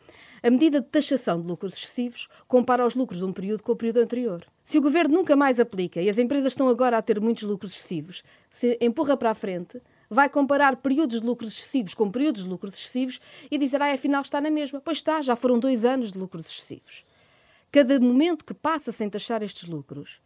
A 0.43 0.51
medida 0.51 0.81
de 0.81 0.87
taxação 0.87 1.41
de 1.41 1.47
lucros 1.47 1.73
excessivos 1.73 2.29
compara 2.47 2.87
os 2.87 2.95
lucros 2.95 3.21
de 3.21 3.25
um 3.25 3.33
período 3.33 3.63
com 3.63 3.73
o 3.73 3.77
período 3.77 4.01
anterior. 4.01 4.45
Se 4.63 4.77
o 4.77 4.83
governo 4.83 5.15
nunca 5.15 5.35
mais 5.35 5.59
aplica 5.59 6.03
e 6.03 6.09
as 6.11 6.19
empresas 6.19 6.53
estão 6.53 6.69
agora 6.69 6.99
a 6.99 7.03
ter 7.03 7.19
muitos 7.19 7.45
lucros 7.45 7.73
excessivos, 7.73 8.23
se 8.51 8.77
empurra 8.81 9.17
para 9.17 9.31
a 9.31 9.35
frente, 9.35 9.81
vai 10.11 10.29
comparar 10.29 10.77
períodos 10.77 11.21
de 11.21 11.27
lucros 11.27 11.53
excessivos 11.53 11.95
com 11.95 12.11
períodos 12.11 12.43
de 12.43 12.49
lucros 12.49 12.75
excessivos 12.75 13.21
e 13.51 13.57
dizer, 13.57 13.81
ah, 13.81 13.93
afinal 13.93 14.21
está 14.21 14.39
na 14.41 14.51
mesma. 14.51 14.81
Pois 14.81 14.99
está, 14.99 15.23
já 15.23 15.35
foram 15.35 15.59
dois 15.59 15.85
anos 15.85 16.13
de 16.13 16.19
lucros 16.19 16.45
excessivos. 16.45 17.07
Cada 17.73 17.99
momento 17.99 18.45
que 18.45 18.55
passa 18.55 18.93
sem 18.93 19.09
taxar 19.09 19.43
estes 19.43 19.67
lucros 19.67 20.21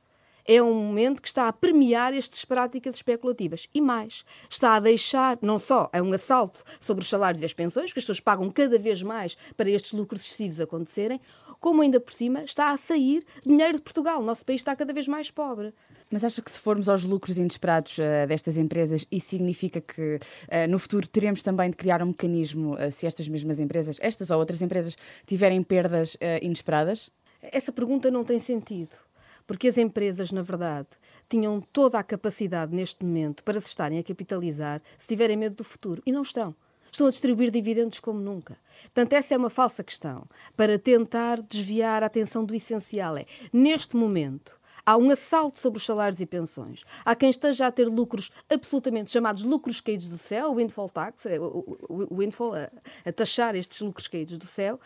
é 0.49 0.63
um 0.63 0.73
momento 0.73 1.21
que 1.21 1.29
está 1.29 1.47
a 1.47 1.53
premiar 1.53 2.15
estas 2.15 2.43
práticas 2.47 2.97
especulativas. 2.97 3.69
E 3.75 3.83
mais, 3.83 4.25
está 4.49 4.77
a 4.77 4.81
deixar, 4.81 5.39
não 5.43 5.59
só 5.59 5.91
é 5.93 6.01
um 6.01 6.11
assalto 6.15 6.65
sobre 6.81 7.03
os 7.03 7.11
salários 7.11 7.43
e 7.43 7.45
as 7.45 7.53
pensões, 7.53 7.93
que 7.93 7.99
as 7.99 8.05
pessoas 8.05 8.19
pagam 8.19 8.51
cada 8.51 8.79
vez 8.79 9.03
mais 9.03 9.37
para 9.55 9.69
estes 9.69 9.93
lucros 9.93 10.23
excessivos 10.23 10.59
acontecerem, 10.59 11.21
como 11.61 11.83
ainda 11.83 12.01
por 12.01 12.15
cima 12.15 12.45
está 12.45 12.71
a 12.71 12.77
sair 12.79 13.25
dinheiro 13.45 13.75
de 13.75 13.83
Portugal. 13.83 14.21
O 14.21 14.25
nosso 14.25 14.45
país 14.45 14.61
está 14.63 14.75
cada 14.75 14.93
vez 14.93 15.07
mais 15.07 15.31
pobre. 15.31 15.75
Mas 16.11 16.25
acha 16.25 16.41
que 16.41 16.51
se 16.51 16.59
formos 16.59 16.89
aos 16.89 17.05
lucros 17.05 17.37
inesperados 17.37 17.99
uh, 17.99 18.27
destas 18.27 18.57
empresas, 18.57 19.05
isso 19.11 19.29
significa 19.29 19.83
que 19.83 20.17
uh, 20.17 20.71
no 20.71 20.79
futuro 20.79 21.07
teremos 21.07 21.43
também 21.43 21.69
de 21.69 21.77
criar 21.77 22.03
um 22.03 22.07
mecanismo 22.07 22.75
uh, 22.75 22.91
se 22.91 23.07
estas 23.07 23.29
mesmas 23.29 23.61
empresas, 23.61 23.99
estas 24.01 24.31
ou 24.31 24.39
outras 24.39 24.63
empresas, 24.63 24.97
tiverem 25.27 25.63
perdas 25.63 26.17
inesperadas? 26.41 27.11
Essa 27.43 27.71
pergunta 27.71 28.11
não 28.11 28.25
tem 28.25 28.39
sentido 28.39 29.08
porque 29.49 29.67
as 29.67 29.79
empresas, 29.79 30.31
na 30.31 30.43
verdade, 30.43 30.89
tinham 31.27 31.61
toda 31.73 31.99
a 31.99 32.03
capacidade 32.05 32.73
neste 32.73 33.03
momento 33.03 33.43
para 33.43 33.59
se 33.61 33.69
estarem 33.69 33.99
a 33.99 34.03
capitalizar 34.03 34.83
se 34.97 35.09
tiverem 35.09 35.39
medo 35.39 35.57
do 35.57 35.65
futuro. 35.65 36.03
E 36.05 36.13
não 36.13 36.21
estão. 36.21 36.55
Estão 36.93 37.07
a 37.07 37.11
distribuir 37.11 37.51
dividendos 37.51 37.99
como 37.99 38.21
nunca. 38.21 38.59
Portanto, 38.83 39.15
essa 39.15 39.35
é 39.35 39.39
uma 39.39 39.49
falsa 39.49 39.83
questão 39.83 40.27
para 40.55 40.79
tentar 40.79 41.41
desviar 41.41 42.03
a 42.03 42.07
atenção 42.07 42.45
do 42.45 42.55
essencial. 42.55 43.17
É, 43.17 43.25
neste 43.51 43.97
momento, 43.97 44.61
há 44.85 44.99
um 44.99 45.11
assalto 45.11 45.59
sobre 45.59 45.79
os 45.79 45.87
salários 45.87 46.21
e 46.21 46.27
pensões. 46.27 46.85
Há 47.03 47.15
quem 47.15 47.31
esteja 47.31 47.69
a 47.69 47.73
ter 47.73 47.89
lucros 47.89 48.31
absolutamente 48.51 49.11
chamados 49.11 49.45
lucros 49.45 49.81
caídos 49.81 50.11
do 50.11 50.19
céu, 50.19 50.51
o 50.51 50.57
windfall 50.57 50.91
tax, 50.91 51.25
é, 51.25 51.41
o 51.41 52.09
windfall, 52.19 52.55
a, 52.55 52.71
a 53.05 53.13
taxar 53.13 53.55
estes 53.55 53.81
lucros 53.81 54.09
caídos 54.09 54.37
do 54.37 54.47
céu 54.47 54.79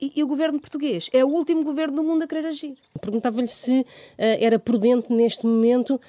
e, 0.00 0.12
e, 0.16 0.22
o 0.22 0.26
governo 0.26 0.60
português 0.60 1.08
é 1.12 1.24
o 1.24 1.28
último 1.28 1.64
governo 1.64 1.96
do 1.96 2.04
mundo 2.04 2.22
a 2.22 2.26
querer 2.26 2.46
agir. 2.46 2.76
Perguntava-lhe 3.00 3.48
se 3.48 3.80
uh, 3.80 3.84
era 4.18 4.58
prudente 4.58 5.12
neste 5.12 5.46
momento 5.46 5.94
uh, 5.94 6.00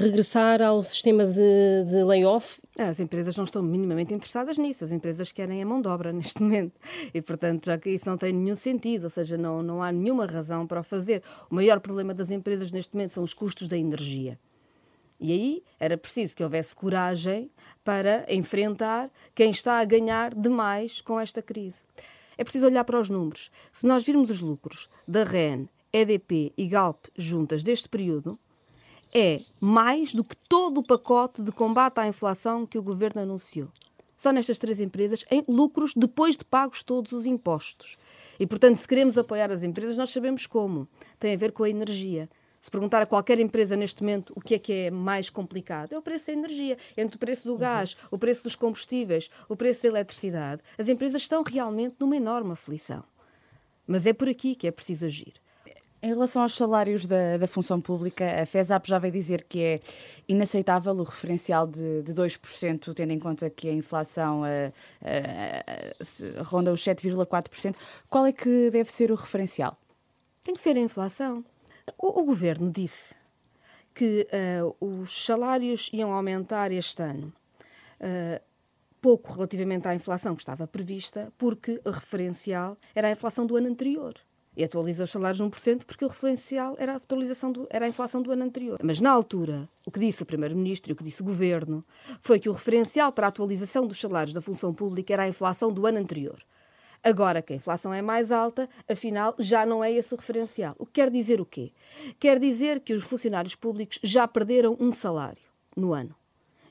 regressar 0.00 0.62
ao 0.62 0.82
sistema 0.84 1.26
de, 1.26 1.84
de 1.90 2.04
layoff. 2.04 2.60
As 2.78 3.00
empresas 3.00 3.36
não 3.36 3.44
estão 3.44 3.62
minimamente 3.62 4.14
interessadas 4.14 4.56
nisso, 4.56 4.84
as 4.84 4.92
empresas 4.92 5.32
querem 5.32 5.62
a 5.62 5.66
mão 5.66 5.80
de 5.80 5.88
obra 5.88 6.12
neste 6.14 6.42
momento 6.42 6.72
e, 7.12 7.20
portanto, 7.20 7.66
já 7.66 7.76
que 7.76 7.90
isso 7.90 8.08
não 8.08 8.16
tem 8.16 8.32
nenhum 8.32 8.56
sentido, 8.56 9.04
ou 9.04 9.10
seja, 9.10 9.36
não, 9.36 9.62
não 9.62 9.82
há 9.82 9.90
nenhuma 9.90 10.26
razão 10.26 10.66
para 10.66 10.80
o 10.80 10.84
fazer. 10.84 11.22
O 11.50 11.54
maior 11.54 11.80
problema 11.80 12.14
das 12.14 12.30
empresas 12.30 12.70
neste 12.70 12.94
momento 12.94 13.10
são 13.10 13.24
os 13.24 13.34
custos 13.34 13.68
da 13.68 13.76
energia. 13.76 14.38
E 15.22 15.32
aí 15.32 15.62
era 15.78 15.96
preciso 15.96 16.34
que 16.34 16.42
houvesse 16.42 16.74
coragem 16.74 17.48
para 17.84 18.26
enfrentar 18.28 19.08
quem 19.32 19.50
está 19.50 19.78
a 19.78 19.84
ganhar 19.84 20.34
demais 20.34 21.00
com 21.00 21.18
esta 21.18 21.40
crise. 21.40 21.84
É 22.36 22.44
preciso 22.44 22.66
olhar 22.66 22.84
para 22.84 23.00
os 23.00 23.08
números. 23.08 23.50
Se 23.70 23.86
nós 23.86 24.04
virmos 24.04 24.30
os 24.30 24.40
lucros 24.40 24.88
da 25.06 25.24
REN, 25.24 25.68
EDP 25.92 26.52
e 26.56 26.66
Galp 26.66 27.06
juntas 27.16 27.62
deste 27.62 27.88
período, 27.88 28.38
é 29.12 29.42
mais 29.60 30.14
do 30.14 30.24
que 30.24 30.36
todo 30.48 30.78
o 30.78 30.82
pacote 30.82 31.42
de 31.42 31.52
combate 31.52 31.98
à 31.98 32.06
inflação 32.06 32.66
que 32.66 32.78
o 32.78 32.82
governo 32.82 33.20
anunciou. 33.20 33.68
Só 34.16 34.32
nestas 34.32 34.58
três 34.58 34.80
empresas, 34.80 35.24
em 35.30 35.42
lucros 35.48 35.92
depois 35.94 36.36
de 36.36 36.44
pagos 36.44 36.82
todos 36.82 37.12
os 37.12 37.26
impostos. 37.26 37.98
E, 38.38 38.46
portanto, 38.46 38.76
se 38.76 38.88
queremos 38.88 39.18
apoiar 39.18 39.50
as 39.50 39.62
empresas, 39.62 39.98
nós 39.98 40.10
sabemos 40.10 40.46
como. 40.46 40.88
Tem 41.18 41.34
a 41.34 41.36
ver 41.36 41.52
com 41.52 41.64
a 41.64 41.68
energia. 41.68 42.30
Se 42.62 42.70
perguntar 42.70 43.02
a 43.02 43.06
qualquer 43.06 43.40
empresa 43.40 43.74
neste 43.74 44.04
momento 44.04 44.32
o 44.36 44.40
que 44.40 44.54
é 44.54 44.58
que 44.58 44.72
é 44.72 44.90
mais 44.92 45.28
complicado, 45.28 45.94
é 45.94 45.98
o 45.98 46.00
preço 46.00 46.28
da 46.28 46.34
energia. 46.34 46.78
Entre 46.96 47.16
o 47.16 47.18
preço 47.18 47.48
do 47.48 47.58
gás, 47.58 47.96
o 48.08 48.16
preço 48.16 48.44
dos 48.44 48.54
combustíveis, 48.54 49.28
o 49.48 49.56
preço 49.56 49.82
da 49.82 49.88
eletricidade, 49.88 50.62
as 50.78 50.86
empresas 50.86 51.22
estão 51.22 51.42
realmente 51.42 51.96
numa 51.98 52.16
enorme 52.16 52.52
aflição. 52.52 53.02
Mas 53.84 54.06
é 54.06 54.12
por 54.12 54.28
aqui 54.28 54.54
que 54.54 54.68
é 54.68 54.70
preciso 54.70 55.06
agir. 55.06 55.32
Em 56.00 56.10
relação 56.10 56.42
aos 56.42 56.54
salários 56.54 57.04
da, 57.04 57.36
da 57.36 57.48
função 57.48 57.80
pública, 57.80 58.24
a 58.40 58.46
FESAP 58.46 58.86
já 58.86 58.98
veio 59.00 59.12
dizer 59.12 59.42
que 59.42 59.60
é 59.60 59.80
inaceitável 60.28 60.94
o 60.94 61.02
referencial 61.02 61.66
de, 61.66 62.02
de 62.02 62.14
2%, 62.14 62.94
tendo 62.94 63.10
em 63.10 63.18
conta 63.18 63.50
que 63.50 63.68
a 63.68 63.72
inflação 63.72 64.42
uh, 64.42 64.72
uh, 65.02 66.42
ronda 66.44 66.72
os 66.72 66.80
7,4%. 66.80 67.74
Qual 68.08 68.24
é 68.24 68.30
que 68.30 68.70
deve 68.70 68.90
ser 68.90 69.10
o 69.10 69.16
referencial? 69.16 69.76
Tem 70.44 70.54
que 70.54 70.60
ser 70.60 70.76
a 70.76 70.80
inflação. 70.80 71.44
O, 71.98 72.20
o 72.20 72.24
governo 72.24 72.70
disse 72.70 73.14
que 73.94 74.26
uh, 74.60 74.76
os 74.80 75.24
salários 75.24 75.90
iam 75.92 76.12
aumentar 76.12 76.72
este 76.72 77.02
ano. 77.02 77.32
pouco 79.00 79.32
relativamente 79.34 79.86
à 79.88 79.94
inflação 79.94 80.34
que 80.34 80.42
estava 80.42 80.66
prevista, 80.66 81.32
porque 81.36 81.80
o 81.84 81.90
referencial 81.90 82.76
era 82.94 83.08
a 83.08 83.12
inflação 83.12 83.46
do 83.46 83.56
ano 83.56 83.68
anterior 83.68 84.14
e 84.56 84.64
atualiza 84.64 85.04
os 85.04 85.10
salários 85.10 85.40
1% 85.40 85.84
porque 85.84 86.04
o 86.04 86.08
referencial 86.08 86.76
era 86.78 86.92
a, 86.92 86.96
atualização 86.96 87.52
do, 87.52 87.66
era 87.70 87.86
a 87.86 87.88
inflação 87.88 88.22
do 88.22 88.30
ano 88.30 88.44
anterior. 88.44 88.78
Mas 88.82 89.00
na 89.00 89.10
altura, 89.10 89.68
o 89.86 89.90
que 89.90 90.00
disse 90.00 90.22
o 90.22 90.26
Primeiro-Ministro 90.26 90.92
e 90.92 90.94
o 90.94 90.96
que 90.96 91.04
disse 91.04 91.22
o 91.22 91.24
Governo 91.24 91.84
foi 92.20 92.38
que 92.38 92.48
o 92.48 92.52
referencial 92.52 93.12
para 93.12 93.26
a 93.26 93.28
atualização 93.28 93.86
dos 93.86 93.98
salários 93.98 94.34
da 94.34 94.42
função 94.42 94.74
pública 94.74 95.12
era 95.12 95.22
a 95.24 95.28
inflação 95.28 95.72
do 95.72 95.86
ano 95.86 95.98
anterior. 95.98 96.38
Agora 97.04 97.42
que 97.42 97.52
a 97.52 97.56
inflação 97.56 97.92
é 97.92 98.00
mais 98.00 98.30
alta, 98.30 98.68
afinal, 98.88 99.34
já 99.38 99.66
não 99.66 99.82
é 99.82 99.90
esse 99.90 100.14
o 100.14 100.16
referencial. 100.16 100.76
O 100.78 100.86
que 100.86 100.92
quer 100.92 101.10
dizer 101.10 101.40
o 101.40 101.46
quê? 101.46 101.72
Quer 102.20 102.38
dizer 102.38 102.78
que 102.80 102.94
os 102.94 103.04
funcionários 103.04 103.56
públicos 103.56 103.98
já 104.02 104.28
perderam 104.28 104.76
um 104.78 104.92
salário 104.92 105.42
no 105.76 105.92
ano. 105.92 106.14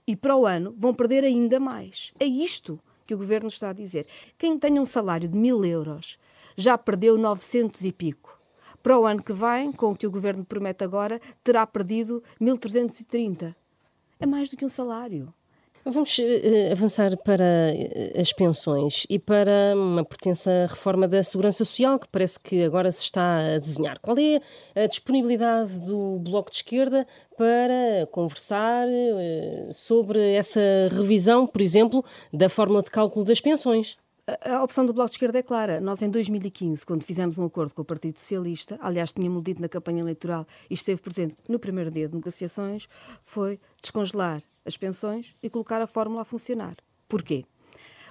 E 0.07 0.15
para 0.15 0.38
o 0.38 0.45
ano 0.45 0.73
vão 0.77 0.93
perder 0.93 1.25
ainda 1.25 1.59
mais. 1.59 2.13
É 2.17 2.25
isto 2.25 2.79
que 3.05 3.13
o 3.13 3.17
Governo 3.17 3.50
está 3.50 3.71
a 3.71 3.73
dizer. 3.73 4.07
Quem 4.38 4.57
tem 4.57 4.79
um 4.79 4.85
salário 4.85 5.27
de 5.27 5.38
mil 5.38 5.65
euros 5.65 6.17
já 6.55 6.77
perdeu 6.77 7.17
900 7.17 7.83
e 7.83 7.91
pico. 7.91 8.39
Para 8.81 8.97
o 8.97 9.05
ano 9.05 9.21
que 9.21 9.33
vem, 9.33 9.71
com 9.71 9.91
o 9.91 9.95
que 9.95 10.07
o 10.07 10.11
governo 10.11 10.43
promete 10.43 10.83
agora, 10.83 11.21
terá 11.43 11.67
perdido 11.67 12.23
1.330. 12.41 13.55
É 14.19 14.25
mais 14.25 14.50
do 14.50 14.57
que 14.57 14.65
um 14.65 14.69
salário. 14.69 15.33
Vamos 15.83 16.15
uh, 16.19 16.71
avançar 16.71 17.17
para 17.17 17.73
eh, 17.73 18.13
as 18.15 18.31
pensões 18.31 19.07
e 19.09 19.17
para 19.17 19.73
uma 19.75 20.05
pertença 20.05 20.67
reforma 20.69 21.07
da 21.07 21.23
Segurança 21.23 21.65
Social, 21.65 21.97
que 21.97 22.07
parece 22.07 22.39
que 22.39 22.63
agora 22.63 22.91
se 22.91 23.01
está 23.01 23.55
a 23.55 23.57
desenhar. 23.57 24.00
Qual 24.00 24.15
é 24.19 24.39
a 24.79 24.85
disponibilidade 24.85 25.79
do 25.83 26.19
Bloco 26.19 26.51
de 26.51 26.57
Esquerda 26.57 27.07
para 27.35 28.05
conversar 28.11 28.88
uh, 28.88 29.73
sobre 29.73 30.33
essa 30.33 30.61
revisão, 30.91 31.47
por 31.47 31.61
exemplo, 31.61 32.05
da 32.31 32.47
fórmula 32.47 32.83
de 32.83 32.91
cálculo 32.91 33.25
das 33.25 33.41
pensões? 33.41 33.97
A 34.45 34.63
opção 34.63 34.85
do 34.85 34.93
Bloco 34.93 35.09
de 35.09 35.15
Esquerda 35.15 35.39
é 35.39 35.43
clara. 35.43 35.81
Nós, 35.81 36.00
em 36.03 36.11
2015, 36.11 36.85
quando 36.85 37.03
fizemos 37.03 37.39
um 37.39 37.45
acordo 37.45 37.73
com 37.73 37.81
o 37.81 37.85
Partido 37.85 38.19
Socialista, 38.19 38.77
aliás, 38.79 39.11
tínhamos 39.13 39.41
dito 39.41 39.59
na 39.59 39.67
campanha 39.67 40.01
eleitoral 40.01 40.45
e 40.69 40.75
esteve 40.75 41.01
presente 41.01 41.35
no 41.50 41.57
primeiro 41.57 41.89
dia 41.89 42.07
de 42.07 42.13
negociações, 42.13 42.88
foi 43.23 43.59
descongelar 43.81 44.43
as 44.65 44.77
pensões 44.77 45.36
e 45.41 45.50
colocar 45.50 45.82
a 45.82 45.88
fórmula 45.88 46.22
a 46.22 46.25
funcionar. 46.25 46.75
Porquê? 47.08 47.46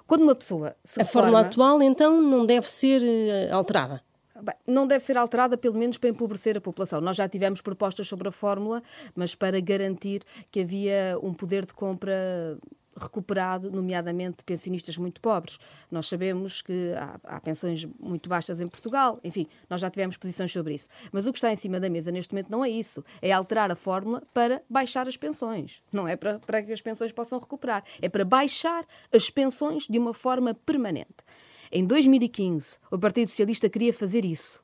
Quando 0.06 0.22
uma 0.22 0.34
pessoa 0.34 0.76
se 0.82 1.00
A 1.00 1.04
reforma, 1.04 1.28
fórmula 1.28 1.46
atual, 1.46 1.82
então, 1.82 2.20
não 2.20 2.44
deve 2.44 2.68
ser 2.68 3.00
uh, 3.00 3.54
alterada? 3.54 4.02
Bem, 4.42 4.54
não 4.66 4.86
deve 4.86 5.04
ser 5.04 5.16
alterada, 5.16 5.56
pelo 5.56 5.76
menos 5.76 5.98
para 5.98 6.08
empobrecer 6.08 6.56
a 6.56 6.60
população. 6.60 7.00
Nós 7.00 7.16
já 7.16 7.28
tivemos 7.28 7.60
propostas 7.60 8.08
sobre 8.08 8.28
a 8.28 8.32
fórmula, 8.32 8.82
mas 9.14 9.34
para 9.34 9.60
garantir 9.60 10.22
que 10.50 10.60
havia 10.60 11.18
um 11.22 11.34
poder 11.34 11.66
de 11.66 11.74
compra 11.74 12.58
recuperado, 13.00 13.70
nomeadamente 13.70 14.38
de 14.38 14.44
pensionistas 14.44 14.96
muito 14.96 15.20
pobres. 15.20 15.58
Nós 15.90 16.08
sabemos 16.08 16.62
que 16.62 16.92
há, 16.96 17.18
há, 17.24 17.40
pensões 17.40 17.86
muito 17.98 18.28
baixas 18.28 18.60
em 18.60 18.68
Portugal, 18.68 19.18
enfim, 19.24 19.46
nós 19.68 19.80
já 19.80 19.90
tivemos 19.90 20.16
posições 20.16 20.52
sobre 20.52 20.74
isso. 20.74 20.88
Mas 21.10 21.26
o 21.26 21.32
que 21.32 21.38
está 21.38 21.52
em 21.52 21.56
cima 21.56 21.80
da 21.80 21.88
mesa 21.88 22.10
neste 22.10 22.34
momento 22.34 22.50
não 22.50 22.64
é 22.64 22.70
isso, 22.70 23.04
é 23.20 23.32
alterar 23.32 23.70
a 23.70 23.76
fórmula 23.76 24.22
para 24.32 24.62
baixar 24.68 25.08
as 25.08 25.16
pensões. 25.16 25.82
Não 25.92 26.06
é 26.06 26.16
para, 26.16 26.38
para 26.38 26.62
que 26.62 26.72
as 26.72 26.80
pensões 26.80 27.12
possam 27.12 27.38
recuperar, 27.38 27.84
é 28.00 28.08
para 28.08 28.24
baixar 28.24 28.84
as 29.12 29.30
pensões 29.30 29.86
de 29.88 29.98
uma 29.98 30.14
forma 30.14 30.54
permanente. 30.54 31.24
Em 31.72 31.86
2015, 31.86 32.78
o 32.90 32.98
Partido 32.98 33.28
Socialista 33.28 33.68
queria 33.68 33.92
fazer 33.92 34.24
isso. 34.24 34.60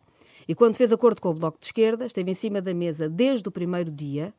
E 0.49 0.55
quando 0.55 0.76
fez 0.76 0.93
acordo 0.93 1.21
com 1.21 1.31
o 1.31 1.35
Bloco 1.35 1.59
de 1.59 1.66
Esquerda, 1.66 2.07
esteve 2.07 2.31
em 2.31 2.35
cima 2.35 2.61
da 2.61 2.75
mesa 2.75 3.09
desde 3.09 3.49
o 3.49 3.52
primeiro 3.52 3.90
dia 3.90 4.35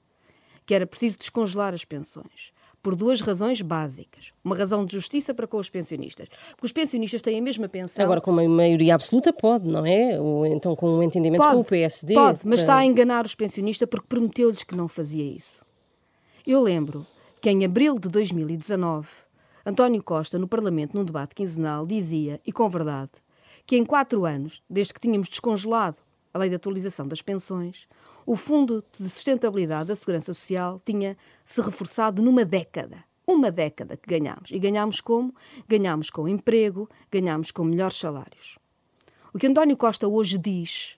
que 0.66 0.74
era 0.76 0.86
preciso 0.86 1.18
descongelar 1.18 1.74
as 1.74 1.86
pensões 1.86 2.52
por 2.82 2.96
duas 2.96 3.22
razões 3.22 3.62
básicas. 3.62 4.34
Uma 4.44 4.56
razão 4.56 4.86
de 4.86 4.94
justiça 4.94 5.34
para 5.34 5.48
com 5.48 5.58
os 5.58 5.70
pensionistas. 5.70 6.28
Porque 6.52 6.66
os 6.66 6.72
pensionistas 6.72 7.22
têm 7.22 7.40
a 7.40 7.42
mesma 7.42 7.68
pensão. 7.68 8.04
Agora, 8.04 8.22
com 8.22 8.32
uma 8.32 8.48
maioria 8.48 8.96
absoluta, 8.96 9.34
pode, 9.34 9.68
não 9.68 9.86
é? 9.86 10.20
Ou 10.20 10.46
então 10.46 10.76
com 10.76 10.90
um 10.90 11.04
entendimento 11.04 11.42
pode, 11.42 11.56
com 11.56 11.62
o 11.62 11.66
PSD. 11.66 12.14
Pode, 12.14 12.40
mas 12.46 12.62
está 12.62 12.78
a 12.78 12.86
enganar 12.86 13.26
os 13.26 13.36
pensionistas 13.36 13.88
porque 13.90 14.08
prometeu-lhes 14.08 14.64
que 14.64 14.76
não 14.76 14.88
fazia 14.88 15.26
isso. 15.26 15.66
Eu 16.46 16.62
lembro 16.62 17.06
que 17.42 17.50
em 17.50 17.66
abril 17.66 18.00
de 18.00 18.10
2019, 18.10 19.08
António 19.66 20.02
Costa, 20.02 20.40
no 20.40 20.48
Parlamento, 20.48 20.96
num 20.96 21.04
debate 21.04 21.36
quinzenal, 21.36 21.86
dizia, 21.86 22.40
e 22.46 22.52
com 22.52 22.70
verdade, 22.70 23.12
que 23.66 23.76
em 23.76 23.84
quatro 23.84 24.26
anos, 24.26 24.64
desde 24.70 24.94
que 24.94 25.00
tínhamos 25.02 25.28
descongelado 25.28 25.98
a 26.34 26.40
lei 26.40 26.50
de 26.50 26.56
atualização 26.56 27.06
das 27.06 27.22
pensões, 27.22 27.88
o 28.28 28.36
Fundo 28.36 28.84
de 28.92 29.10
Sustentabilidade 29.10 29.88
da 29.88 29.96
Segurança 29.96 30.34
Social 30.34 30.82
tinha 30.84 31.18
se 31.46 31.62
reforçado 31.62 32.22
numa 32.22 32.44
década. 32.44 33.06
Uma 33.26 33.50
década 33.50 33.96
que 33.96 34.06
ganhámos. 34.06 34.52
E 34.52 34.60
ganhámos 34.60 35.00
como? 35.00 35.34
Ganhámos 35.66 36.10
com 36.10 36.28
emprego, 36.28 36.90
ganhámos 37.10 37.52
com 37.52 37.64
melhores 37.64 37.96
salários. 37.96 38.58
O 39.34 39.40
que 39.40 39.48
António 39.48 39.78
Costa 39.78 40.10
hoje 40.10 40.38
diz 40.38 40.98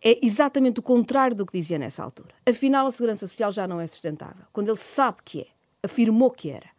é 0.00 0.24
exatamente 0.24 0.78
o 0.78 0.82
contrário 0.84 1.34
do 1.34 1.44
que 1.44 1.58
dizia 1.58 1.78
nessa 1.78 2.04
altura. 2.04 2.32
Afinal, 2.48 2.86
a 2.86 2.92
Segurança 2.92 3.26
Social 3.26 3.50
já 3.50 3.66
não 3.66 3.80
é 3.80 3.86
sustentável. 3.88 4.44
Quando 4.52 4.68
ele 4.68 4.76
sabe 4.76 5.18
que 5.24 5.40
é, 5.40 5.46
afirmou 5.82 6.30
que 6.30 6.50
era. 6.50 6.70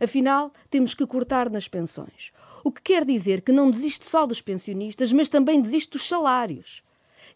Afinal, 0.00 0.52
temos 0.68 0.94
que 0.94 1.06
cortar 1.06 1.48
nas 1.48 1.68
pensões. 1.68 2.32
O 2.64 2.72
que 2.72 2.82
quer 2.82 3.04
dizer 3.04 3.42
que 3.42 3.52
não 3.52 3.70
desiste 3.70 4.04
só 4.04 4.26
dos 4.26 4.42
pensionistas, 4.42 5.12
mas 5.12 5.28
também 5.28 5.62
desiste 5.62 5.92
dos 5.92 6.08
salários. 6.08 6.82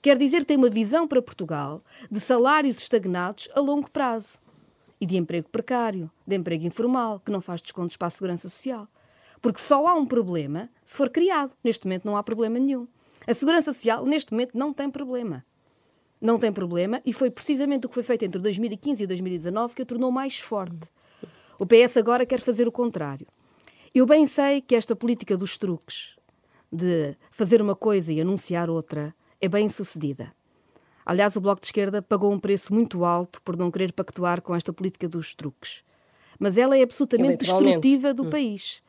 Quer 0.02 0.16
dizer, 0.16 0.46
tem 0.46 0.56
uma 0.56 0.70
visão 0.70 1.06
para 1.06 1.20
Portugal 1.20 1.82
de 2.10 2.18
salários 2.20 2.78
estagnados 2.78 3.50
a 3.54 3.60
longo 3.60 3.90
prazo 3.90 4.38
e 4.98 5.04
de 5.04 5.18
emprego 5.18 5.50
precário, 5.50 6.10
de 6.26 6.36
emprego 6.36 6.64
informal, 6.64 7.20
que 7.20 7.30
não 7.30 7.42
faz 7.42 7.60
descontos 7.60 7.98
para 7.98 8.06
a 8.06 8.10
segurança 8.10 8.48
social. 8.48 8.88
Porque 9.42 9.60
só 9.60 9.86
há 9.86 9.94
um 9.94 10.06
problema 10.06 10.70
se 10.86 10.96
for 10.96 11.10
criado. 11.10 11.52
Neste 11.62 11.86
momento 11.86 12.06
não 12.06 12.16
há 12.16 12.22
problema 12.22 12.58
nenhum. 12.58 12.88
A 13.26 13.34
segurança 13.34 13.74
social, 13.74 14.06
neste 14.06 14.32
momento, 14.32 14.56
não 14.56 14.72
tem 14.72 14.90
problema. 14.90 15.44
Não 16.18 16.38
tem 16.38 16.50
problema 16.50 17.02
e 17.04 17.12
foi 17.12 17.30
precisamente 17.30 17.84
o 17.84 17.88
que 17.88 17.94
foi 17.94 18.02
feito 18.02 18.24
entre 18.24 18.40
2015 18.40 19.04
e 19.04 19.06
2019 19.06 19.74
que 19.74 19.82
a 19.82 19.86
tornou 19.86 20.10
mais 20.10 20.38
forte. 20.38 20.90
O 21.58 21.66
PS 21.66 21.98
agora 21.98 22.24
quer 22.24 22.40
fazer 22.40 22.66
o 22.66 22.72
contrário. 22.72 23.26
Eu 23.94 24.06
bem 24.06 24.26
sei 24.26 24.62
que 24.62 24.74
esta 24.74 24.96
política 24.96 25.36
dos 25.36 25.58
truques, 25.58 26.16
de 26.72 27.14
fazer 27.30 27.60
uma 27.60 27.76
coisa 27.76 28.12
e 28.12 28.20
anunciar 28.20 28.70
outra, 28.70 29.14
é 29.40 29.48
bem 29.48 29.68
sucedida. 29.68 30.32
Aliás, 31.04 31.34
o 31.34 31.40
Bloco 31.40 31.60
de 31.60 31.66
Esquerda 31.66 32.02
pagou 32.02 32.32
um 32.32 32.38
preço 32.38 32.72
muito 32.74 33.04
alto 33.04 33.40
por 33.42 33.56
não 33.56 33.70
querer 33.70 33.92
pactuar 33.92 34.42
com 34.42 34.54
esta 34.54 34.72
política 34.72 35.08
dos 35.08 35.34
truques. 35.34 35.82
Mas 36.38 36.58
ela 36.58 36.76
é 36.76 36.82
absolutamente 36.82 37.44
destrutiva 37.44 38.12
do 38.14 38.24
hum. 38.24 38.30
país. 38.30 38.82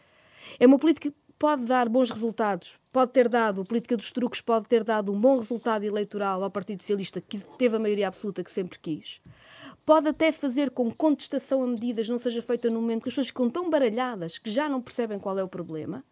É 0.59 0.67
uma 0.67 0.77
política 0.77 1.09
que 1.09 1.17
pode 1.39 1.65
dar 1.65 1.89
bons 1.89 2.11
resultados, 2.11 2.79
pode 2.91 3.11
ter 3.11 3.27
dado, 3.27 3.61
a 3.61 3.65
política 3.65 3.97
dos 3.97 4.11
truques 4.11 4.41
pode 4.41 4.67
ter 4.67 4.83
dado 4.83 5.11
um 5.11 5.19
bom 5.19 5.39
resultado 5.39 5.83
eleitoral 5.83 6.43
ao 6.43 6.51
Partido 6.51 6.83
Socialista, 6.83 7.19
que 7.19 7.39
teve 7.57 7.77
a 7.77 7.79
maioria 7.79 8.07
absoluta 8.07 8.43
que 8.43 8.51
sempre 8.51 8.77
quis. 8.77 9.19
Pode 9.83 10.09
até 10.09 10.31
fazer 10.31 10.69
com 10.69 10.91
que 10.91 10.95
contestação 10.95 11.63
a 11.63 11.67
medidas 11.67 12.07
não 12.07 12.19
seja 12.19 12.41
feita 12.41 12.69
no 12.69 12.79
momento 12.79 13.01
que 13.01 13.09
as 13.09 13.13
pessoas 13.13 13.27
ficam 13.27 13.49
tão 13.49 13.69
baralhadas 13.69 14.37
que 14.37 14.51
já 14.51 14.69
não 14.69 14.81
percebem 14.81 15.17
qual 15.17 15.39
é 15.39 15.43
o 15.43 15.47
problema. 15.47 16.03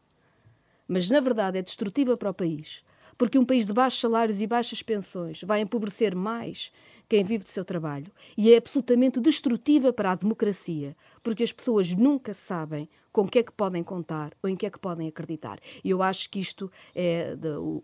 Mas, 0.88 1.08
na 1.08 1.20
verdade, 1.20 1.60
é 1.60 1.62
destrutiva 1.62 2.18
para 2.18 2.32
o 2.32 2.34
país 2.34 2.84
porque 3.20 3.38
um 3.38 3.44
país 3.44 3.68
de 3.68 3.74
baixos 3.74 4.00
salários 4.00 4.42
e 4.42 4.48
baixas 4.48 4.82
pensões 4.82 5.42
vai 5.44 5.60
empobrecer 5.60 6.16
mais 6.16 6.72
quem 7.10 7.22
vive 7.22 7.44
do 7.44 7.50
seu 7.50 7.66
trabalho 7.66 8.10
e 8.38 8.54
é 8.54 8.58
absolutamente 8.58 9.20
destrutiva 9.20 9.92
para 9.92 10.14
a 10.14 10.16
democracia, 10.16 10.96
porque 11.22 11.44
as 11.44 11.52
pessoas 11.52 11.94
nunca 11.94 12.34
sabem 12.34 12.88
com 13.12 13.28
que 13.28 13.40
é 13.40 13.44
que 13.44 13.52
podem 13.52 13.84
contar 13.84 14.32
ou 14.42 14.50
em 14.50 14.56
que 14.56 14.66
é 14.66 14.70
que 14.70 14.80
podem 14.80 15.10
acreditar. 15.10 15.60
E 15.84 15.90
eu 15.90 16.02
acho 16.02 16.30
que 16.30 16.40
isto 16.40 16.72
é 16.96 17.36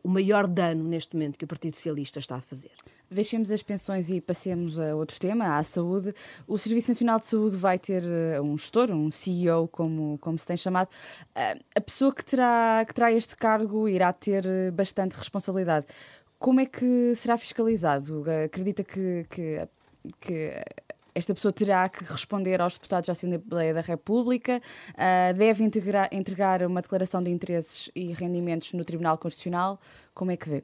o 0.04 0.08
maior 0.08 0.48
dano 0.48 0.86
neste 0.86 1.16
momento 1.16 1.38
que 1.38 1.44
o 1.44 1.48
Partido 1.48 1.76
Socialista 1.76 2.20
está 2.20 2.38
a 2.38 2.42
fazer. 2.42 2.72
Deixemos 3.10 3.52
as 3.52 3.62
pensões 3.62 4.10
e 4.10 4.20
passemos 4.20 4.80
a 4.80 4.96
outro 4.96 5.20
tema, 5.20 5.58
à 5.58 5.64
saúde. 5.64 6.14
O 6.48 6.58
Serviço 6.58 6.90
Nacional 6.90 7.20
de 7.20 7.28
Saúde 7.28 7.56
vai 7.56 7.78
ter 7.78 8.04
uh, 8.04 8.42
um 8.42 8.58
gestor, 8.58 8.92
um 8.92 9.12
CEO, 9.12 9.68
como, 9.68 10.18
como 10.20 10.38
se 10.38 10.46
tem 10.46 10.58
chamado. 10.58 10.88
Uh, 10.88 11.64
a 11.76 11.82
pessoa 11.82 12.14
que 12.14 12.26
terá, 12.26 12.84
que 12.88 12.94
terá 12.94 13.12
este 13.12 13.36
cargo 13.36 13.88
irá 13.88 14.12
ter 14.12 14.46
uh, 14.46 14.72
bastante 14.72 15.14
responsabilidade. 15.14 15.86
Como 16.40 16.60
é 16.60 16.66
que 16.66 17.14
será 17.16 17.38
fiscalizado? 17.38 18.24
Acredita 18.46 18.84
que, 18.84 19.26
que, 19.30 19.68
que 20.20 20.64
esta 21.14 21.34
pessoa 21.34 21.52
terá 21.52 21.88
que 21.88 22.04
responder 22.04 22.60
aos 22.60 22.74
deputados 22.74 23.08
da 23.08 23.14
Assembleia 23.14 23.74
da 23.74 23.82
República, 23.82 24.62
deve 25.36 25.64
integrar, 25.64 26.10
entregar 26.12 26.62
uma 26.64 26.82
declaração 26.82 27.24
de 27.24 27.32
interesses 27.32 27.90
e 27.96 28.12
rendimentos 28.12 28.74
no 28.74 28.84
Tribunal 28.84 29.18
Constitucional. 29.18 29.80
Como 30.14 30.30
é 30.30 30.38
que 30.38 30.50
vê? 30.50 30.64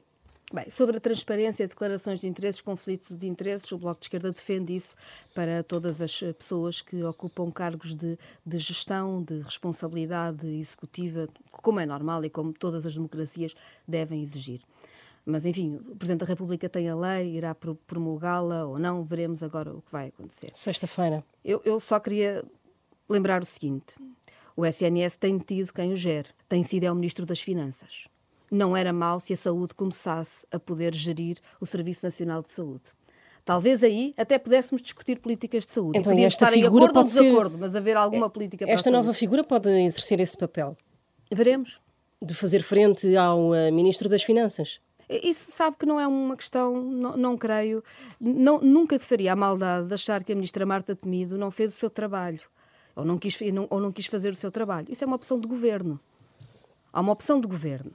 Bem, 0.52 0.68
sobre 0.68 0.98
a 0.98 1.00
transparência, 1.00 1.66
declarações 1.66 2.20
de 2.20 2.28
interesses, 2.28 2.60
conflitos 2.60 3.16
de 3.16 3.26
interesses, 3.26 3.72
o 3.72 3.78
Bloco 3.78 4.00
de 4.00 4.04
Esquerda 4.04 4.30
defende 4.30 4.76
isso 4.76 4.94
para 5.34 5.62
todas 5.62 6.02
as 6.02 6.14
pessoas 6.36 6.82
que 6.82 7.02
ocupam 7.02 7.50
cargos 7.50 7.94
de, 7.94 8.18
de 8.44 8.58
gestão, 8.58 9.22
de 9.22 9.40
responsabilidade 9.40 10.46
executiva, 10.46 11.26
como 11.50 11.80
é 11.80 11.86
normal 11.86 12.22
e 12.26 12.28
como 12.28 12.52
todas 12.52 12.84
as 12.84 12.92
democracias 12.94 13.54
devem 13.88 14.22
exigir. 14.22 14.60
Mas, 15.24 15.46
enfim, 15.46 15.76
o 15.76 15.96
Presidente 15.96 16.20
da 16.20 16.26
República 16.26 16.68
tem 16.68 16.86
a 16.86 16.94
lei, 16.94 17.34
irá 17.34 17.56
promulgá-la 17.86 18.66
ou 18.66 18.78
não, 18.78 19.02
veremos 19.04 19.42
agora 19.42 19.72
o 19.72 19.80
que 19.80 19.90
vai 19.90 20.08
acontecer. 20.08 20.52
Sexta-feira. 20.54 21.24
Eu, 21.42 21.62
eu 21.64 21.80
só 21.80 21.98
queria 21.98 22.44
lembrar 23.08 23.40
o 23.40 23.46
seguinte: 23.46 23.96
o 24.54 24.66
SNS 24.66 25.16
tem 25.16 25.38
tido 25.38 25.72
quem 25.72 25.92
o 25.94 25.96
gere, 25.96 26.28
tem 26.46 26.62
sido 26.62 26.84
é 26.84 26.92
o 26.92 26.94
Ministro 26.94 27.24
das 27.24 27.40
Finanças 27.40 28.11
não 28.52 28.76
era 28.76 28.92
mal 28.92 29.18
se 29.18 29.32
a 29.32 29.36
saúde 29.36 29.74
começasse 29.74 30.46
a 30.52 30.60
poder 30.60 30.94
gerir 30.94 31.38
o 31.58 31.64
Serviço 31.64 32.04
Nacional 32.04 32.42
de 32.42 32.50
Saúde. 32.50 32.82
Talvez 33.44 33.82
aí 33.82 34.14
até 34.16 34.38
pudéssemos 34.38 34.82
discutir 34.82 35.18
políticas 35.18 35.64
de 35.64 35.72
saúde. 35.72 35.98
Então, 35.98 36.12
Podíamos 36.12 36.34
estar 36.34 36.52
em 36.54 36.64
acordo 36.64 36.98
ou 36.98 37.04
desacordo, 37.04 37.54
ser... 37.54 37.60
mas 37.60 37.74
haver 37.74 37.96
alguma 37.96 38.28
política 38.28 38.66
para 38.66 38.74
Esta 38.74 38.90
nova 38.90 39.14
figura 39.14 39.42
pode 39.42 39.68
exercer 39.70 40.20
esse 40.20 40.36
papel? 40.36 40.76
Veremos. 41.30 41.80
De 42.22 42.34
fazer 42.34 42.62
frente 42.62 43.16
ao 43.16 43.48
uh, 43.50 43.72
Ministro 43.72 44.08
das 44.08 44.22
Finanças? 44.22 44.80
Isso 45.08 45.50
sabe 45.50 45.76
que 45.78 45.86
não 45.86 45.98
é 45.98 46.06
uma 46.06 46.36
questão, 46.36 46.80
não, 46.82 47.16
não 47.16 47.36
creio. 47.36 47.82
Não, 48.20 48.60
nunca 48.60 48.98
te 48.98 49.04
faria 49.04 49.32
a 49.32 49.36
maldade 49.36 49.88
de 49.88 49.94
achar 49.94 50.22
que 50.22 50.30
a 50.30 50.34
Ministra 50.34 50.64
Marta 50.64 50.94
Temido 50.94 51.36
não 51.36 51.50
fez 51.50 51.72
o 51.74 51.76
seu 51.76 51.90
trabalho. 51.90 52.40
Ou 52.94 53.04
não, 53.04 53.18
quis, 53.18 53.38
ou 53.70 53.80
não 53.80 53.90
quis 53.90 54.06
fazer 54.06 54.28
o 54.28 54.36
seu 54.36 54.52
trabalho. 54.52 54.86
Isso 54.90 55.02
é 55.02 55.06
uma 55.06 55.16
opção 55.16 55.40
de 55.40 55.48
governo. 55.48 55.98
Há 56.92 57.00
uma 57.00 57.12
opção 57.12 57.40
de 57.40 57.48
governo. 57.48 57.92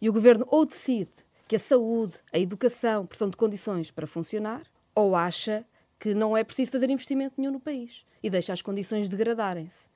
E 0.00 0.08
o 0.08 0.12
governo 0.12 0.46
ou 0.48 0.64
decide 0.64 1.24
que 1.46 1.56
a 1.56 1.58
saúde, 1.58 2.16
a 2.32 2.38
educação 2.38 3.06
precisam 3.06 3.30
de 3.30 3.36
condições 3.36 3.90
para 3.90 4.06
funcionar, 4.06 4.62
ou 4.94 5.16
acha 5.16 5.64
que 5.98 6.14
não 6.14 6.36
é 6.36 6.44
preciso 6.44 6.72
fazer 6.72 6.90
investimento 6.90 7.34
nenhum 7.38 7.52
no 7.52 7.60
país 7.60 8.04
e 8.22 8.30
deixa 8.30 8.52
as 8.52 8.62
condições 8.62 9.08
degradarem-se. 9.08 9.88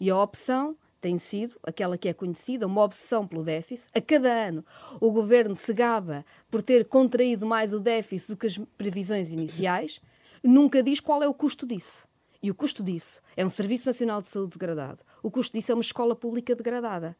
E 0.00 0.10
a 0.10 0.20
opção 0.20 0.76
tem 1.00 1.18
sido 1.18 1.56
aquela 1.62 1.98
que 1.98 2.08
é 2.08 2.14
conhecida, 2.14 2.66
uma 2.66 2.82
obsessão 2.82 3.26
pelo 3.26 3.42
déficit. 3.42 3.90
A 3.94 4.00
cada 4.00 4.28
ano 4.28 4.64
o 5.00 5.10
governo 5.10 5.56
se 5.56 5.74
gaba 5.74 6.24
por 6.50 6.62
ter 6.62 6.84
contraído 6.84 7.44
mais 7.44 7.74
o 7.74 7.80
déficit 7.80 8.30
do 8.30 8.36
que 8.36 8.46
as 8.46 8.58
previsões 8.78 9.32
iniciais, 9.32 10.00
nunca 10.42 10.82
diz 10.82 11.00
qual 11.00 11.22
é 11.22 11.28
o 11.28 11.34
custo 11.34 11.66
disso. 11.66 12.06
E 12.42 12.50
o 12.50 12.54
custo 12.54 12.82
disso 12.82 13.20
é 13.36 13.44
um 13.44 13.50
Serviço 13.50 13.86
Nacional 13.86 14.20
de 14.20 14.28
Saúde 14.28 14.52
degradado. 14.52 15.02
O 15.22 15.30
custo 15.30 15.56
disso 15.56 15.72
é 15.72 15.74
uma 15.74 15.82
escola 15.82 16.14
pública 16.14 16.54
degradada. 16.54 17.16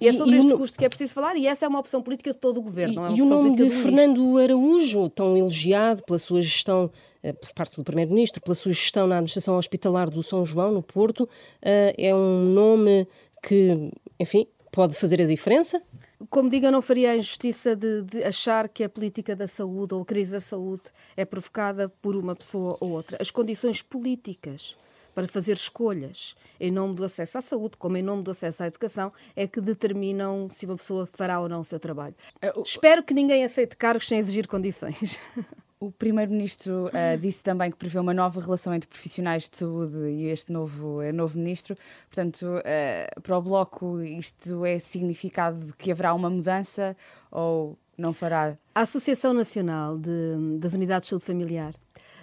E 0.00 0.08
é 0.08 0.12
sobre 0.12 0.36
e 0.36 0.38
este 0.38 0.50
no... 0.50 0.58
custo 0.58 0.78
que 0.78 0.84
é 0.84 0.88
preciso 0.88 1.12
falar, 1.12 1.36
e 1.36 1.46
essa 1.46 1.64
é 1.64 1.68
uma 1.68 1.78
opção 1.78 2.02
política 2.02 2.32
de 2.32 2.38
todo 2.38 2.58
o 2.58 2.62
governo, 2.62 2.92
e, 2.92 2.96
não 2.96 3.06
é 3.06 3.12
E 3.12 3.22
o 3.22 3.26
nome 3.26 3.54
de 3.54 3.68
Fernando 3.70 4.38
Araújo, 4.38 5.08
tão 5.10 5.36
elogiado 5.36 6.02
pela 6.04 6.18
sua 6.18 6.42
gestão 6.42 6.90
eh, 7.22 7.32
por 7.32 7.52
parte 7.52 7.76
do 7.76 7.84
Primeiro-Ministro, 7.84 8.40
pela 8.40 8.54
sua 8.54 8.72
gestão 8.72 9.06
na 9.06 9.16
administração 9.16 9.56
hospitalar 9.56 10.10
do 10.10 10.22
São 10.22 10.46
João, 10.46 10.72
no 10.72 10.82
Porto, 10.82 11.28
eh, 11.60 11.94
é 11.98 12.14
um 12.14 12.44
nome 12.44 13.06
que, 13.42 13.90
enfim, 14.18 14.46
pode 14.70 14.94
fazer 14.94 15.20
a 15.22 15.26
diferença? 15.26 15.82
Como 16.30 16.50
digo, 16.50 16.66
eu 16.66 16.72
não 16.72 16.82
faria 16.82 17.12
a 17.12 17.16
injustiça 17.16 17.76
de, 17.76 18.02
de, 18.02 18.24
achar 18.24 18.68
que 18.68 18.82
a 18.82 18.88
política 18.88 19.36
da 19.36 19.46
saúde 19.46 19.94
ou 19.94 20.02
a 20.02 20.04
crise 20.04 20.32
da 20.32 20.40
saúde 20.40 20.84
é 21.16 21.24
provocada 21.24 21.88
por 22.02 22.16
uma 22.16 22.34
pessoa 22.34 22.76
ou 22.80 22.90
outra. 22.90 23.18
As 23.20 23.30
condições 23.30 23.82
políticas 23.82 24.76
para 25.18 25.26
fazer 25.26 25.54
escolhas 25.54 26.36
em 26.60 26.70
nome 26.70 26.94
do 26.94 27.02
acesso 27.02 27.38
à 27.38 27.42
saúde, 27.42 27.76
como 27.76 27.96
em 27.96 28.02
nome 28.04 28.22
do 28.22 28.30
acesso 28.30 28.62
à 28.62 28.68
educação, 28.68 29.12
é 29.34 29.48
que 29.48 29.60
determinam 29.60 30.48
se 30.48 30.64
uma 30.64 30.76
pessoa 30.76 31.06
fará 31.06 31.40
ou 31.40 31.48
não 31.48 31.62
o 31.62 31.64
seu 31.64 31.80
trabalho. 31.80 32.14
Uh, 32.36 32.62
Espero 32.62 33.02
que 33.02 33.12
ninguém 33.12 33.42
aceite 33.42 33.76
cargos 33.76 34.06
sem 34.06 34.16
exigir 34.16 34.46
condições. 34.46 35.18
O 35.80 35.92
Primeiro-Ministro 35.92 36.86
uh, 36.86 37.16
disse 37.20 37.40
também 37.40 37.70
que 37.70 37.76
prevê 37.76 38.00
uma 38.00 38.12
nova 38.12 38.40
relação 38.40 38.74
entre 38.74 38.88
profissionais 38.88 39.48
de 39.48 39.58
saúde 39.58 39.96
e 40.10 40.26
este 40.26 40.50
novo, 40.50 41.00
uh, 41.00 41.12
novo 41.12 41.38
Ministro. 41.38 41.76
Portanto, 42.08 42.42
uh, 42.42 43.20
para 43.20 43.38
o 43.38 43.40
Bloco, 43.40 44.02
isto 44.02 44.64
é 44.64 44.80
significado 44.80 45.56
de 45.66 45.72
que 45.74 45.92
haverá 45.92 46.12
uma 46.14 46.28
mudança 46.28 46.96
ou 47.30 47.78
não 47.96 48.12
fará? 48.12 48.58
A 48.74 48.80
Associação 48.80 49.32
Nacional 49.32 49.96
de, 49.96 50.58
das 50.58 50.74
Unidades 50.74 51.06
de 51.06 51.10
Saúde 51.10 51.24
Familiar 51.24 51.74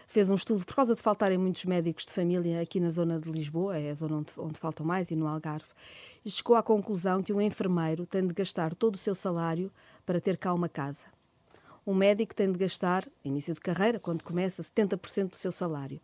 fez 0.07 0.29
um 0.29 0.35
estudo 0.35 0.65
por 0.65 0.75
causa 0.75 0.95
de 0.95 1.01
faltarem 1.01 1.37
muitos 1.37 1.65
médicos 1.65 2.05
de 2.05 2.13
família 2.13 2.61
aqui 2.61 2.79
na 2.79 2.89
zona 2.89 3.19
de 3.19 3.31
Lisboa, 3.31 3.77
é 3.77 3.91
a 3.91 3.93
zona 3.93 4.17
onde, 4.17 4.33
onde 4.37 4.59
faltam 4.59 4.85
mais, 4.85 5.11
e 5.11 5.15
no 5.15 5.27
Algarve, 5.27 5.67
e 6.23 6.31
chegou 6.31 6.55
à 6.55 6.63
conclusão 6.63 7.21
que 7.21 7.33
um 7.33 7.41
enfermeiro 7.41 8.05
tem 8.05 8.25
de 8.25 8.33
gastar 8.33 8.73
todo 8.73 8.95
o 8.95 8.97
seu 8.97 9.13
salário 9.13 9.71
para 10.05 10.19
ter 10.19 10.37
cá 10.37 10.53
uma 10.53 10.69
casa. 10.69 11.05
Um 11.85 11.93
médico 11.93 12.33
tem 12.33 12.51
de 12.51 12.57
gastar, 12.57 13.07
início 13.23 13.53
de 13.53 13.59
carreira, 13.59 13.99
quando 13.99 14.23
começa, 14.23 14.63
70% 14.63 15.29
do 15.29 15.35
seu 15.35 15.51
salário. 15.51 16.01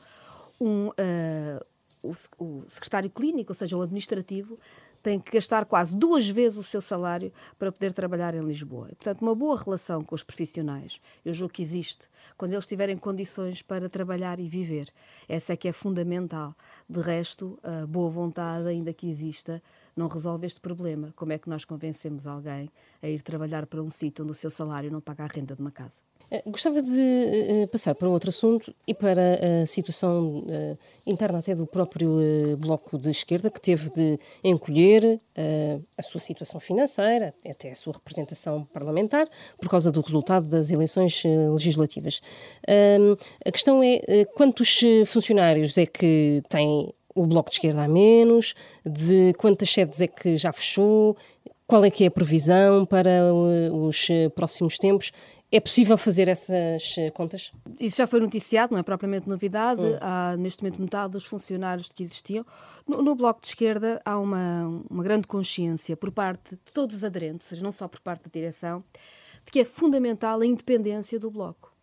Um, 0.60 0.90
uh, 0.90 1.66
o, 2.04 2.14
o 2.38 2.64
secretário 2.68 3.10
clínico, 3.10 3.52
ou 3.52 3.56
seja, 3.56 3.76
o 3.76 3.82
administrativo, 3.82 4.60
tem 5.02 5.20
que 5.20 5.32
gastar 5.32 5.66
quase 5.66 5.98
duas 5.98 6.28
vezes 6.28 6.58
o 6.58 6.64
seu 6.64 6.82
salário 6.82 7.32
para 7.58 7.72
poder 7.72 7.94
trabalhar 7.94 8.34
em 8.34 8.42
Lisboa. 8.42 8.88
E, 8.92 8.96
portanto, 8.96 9.22
uma 9.22 9.36
boa 9.36 9.58
relação 9.58 10.04
com 10.04 10.16
os 10.16 10.24
profissionais, 10.24 11.00
eu 11.26 11.34
julgo 11.34 11.54
que 11.54 11.62
existe, 11.62 12.08
quando 12.38 12.54
eles 12.54 12.68
tiverem 12.68 12.98
condições 12.98 13.62
para 13.62 13.90
trabalhar 13.90 14.40
e 14.40 14.48
viver. 14.48 14.90
Essa 15.28 15.54
é 15.54 15.58
que 15.58 15.68
é 15.68 15.72
fundamental. 15.72 16.56
De 16.90 17.00
resto, 17.00 17.60
a 17.64 17.86
boa 17.86 18.10
vontade, 18.10 18.68
ainda 18.68 18.94
que 18.94 19.10
exista, 19.10 19.62
não 19.96 20.08
resolve 20.08 20.46
este 20.46 20.60
problema. 20.60 21.14
Como 21.16 21.32
é 21.32 21.38
que 21.38 21.50
nós 21.50 21.66
convencemos 21.66 22.28
alguém 22.28 22.70
a 23.02 23.08
ir 23.08 23.22
trabalhar 23.22 23.66
para 23.66 23.82
um 23.82 23.90
sítio 23.90 24.24
onde 24.24 24.32
o 24.32 24.36
seu 24.36 24.50
salário 24.50 24.92
não 24.92 25.02
paga 25.02 25.24
a 25.24 25.28
renda 25.28 25.56
de 25.56 25.62
uma 25.62 25.72
casa? 25.72 26.11
Eh, 26.32 26.41
gostava 26.46 26.82
de 26.82 26.89
uh, 26.89 27.67
passar 27.67 27.94
para 27.94 28.08
outro 28.08 28.30
assunto 28.30 28.74
e 28.88 28.94
para 28.94 29.62
a 29.62 29.65
situação 29.65 30.46
interna 31.06 31.39
até 31.39 31.54
do 31.54 31.67
próprio 31.67 32.10
Bloco 32.58 32.98
de 32.98 33.10
Esquerda, 33.10 33.52
que 33.52 33.60
teve 33.60 33.89
de 33.89 34.17
encolher 34.44 35.20
a 35.98 36.02
sua 36.02 36.22
situação 36.22 36.60
financeira, 36.60 37.34
até 37.50 37.72
a 37.72 37.76
sua 37.76 37.94
representação 37.94 38.65
parlamentar, 38.72 39.28
por 39.60 39.70
causa 39.70 39.91
do 39.91 40.00
resultado 40.00 40.48
das 40.48 40.72
eleições 40.72 41.24
legislativas. 41.52 42.22
a 43.46 43.52
questão 43.52 43.82
é 43.84 44.26
quantos 44.36 44.82
funcionários 45.08 45.78
é 45.78 45.86
que 45.86 46.44
tem 46.50 46.94
o 47.15 47.26
Bloco 47.26 47.50
de 47.50 47.56
Esquerda 47.56 47.84
a 47.84 47.88
menos, 47.88 48.54
de 48.86 49.34
quantas 49.38 49.70
sedes 49.72 50.02
é 50.02 50.08
que 50.08 50.38
já 50.38 50.54
fechou, 50.54 51.17
qual 51.67 51.84
é 51.86 51.89
que 51.89 52.04
é 52.04 52.08
a 52.08 52.12
previsão 52.12 52.86
para 52.86 53.34
os 53.34 54.08
próximos 54.36 54.78
tempos 54.78 55.12
é 55.52 55.60
possível 55.60 55.98
fazer 55.98 56.30
essas 56.30 56.96
eh, 56.98 57.12
contas? 57.12 57.52
Isso 57.78 57.98
já 57.98 58.08
foi 58.08 58.22
noticiado, 58.22 58.72
não 58.72 58.80
é 58.80 58.84
propriamente 58.84 59.28
novidade. 59.28 59.82
Hum. 59.82 59.98
Há, 60.00 60.38
neste 60.38 60.64
momento, 60.64 60.82
metade 60.82 61.12
dos 61.12 61.26
funcionários 61.26 61.90
que 61.90 62.02
existiam. 62.04 62.46
No, 62.88 63.02
no, 63.02 63.16
Bloco 63.16 63.42
de 63.42 63.48
Esquerda 63.48 64.02
há 64.06 64.18
uma, 64.18 64.84
uma 64.90 65.04
grande 65.04 65.28
consciência 65.28 65.98
por 65.98 66.10
parte 66.10 66.52
de 66.52 66.74
todos 66.74 66.96
os 66.96 67.04
aderentes, 67.04 67.62
não 67.62 67.72
só 67.72 67.88
por 67.88 68.00
parte 68.00 68.24
da 68.24 68.30
direção, 68.32 68.82
de 69.46 69.52
que 69.52 69.60
é 69.60 69.66
fundamental 69.66 70.40
a 70.40 70.46
independência 70.46 71.20
do 71.20 71.30
Bloco. 71.30 71.74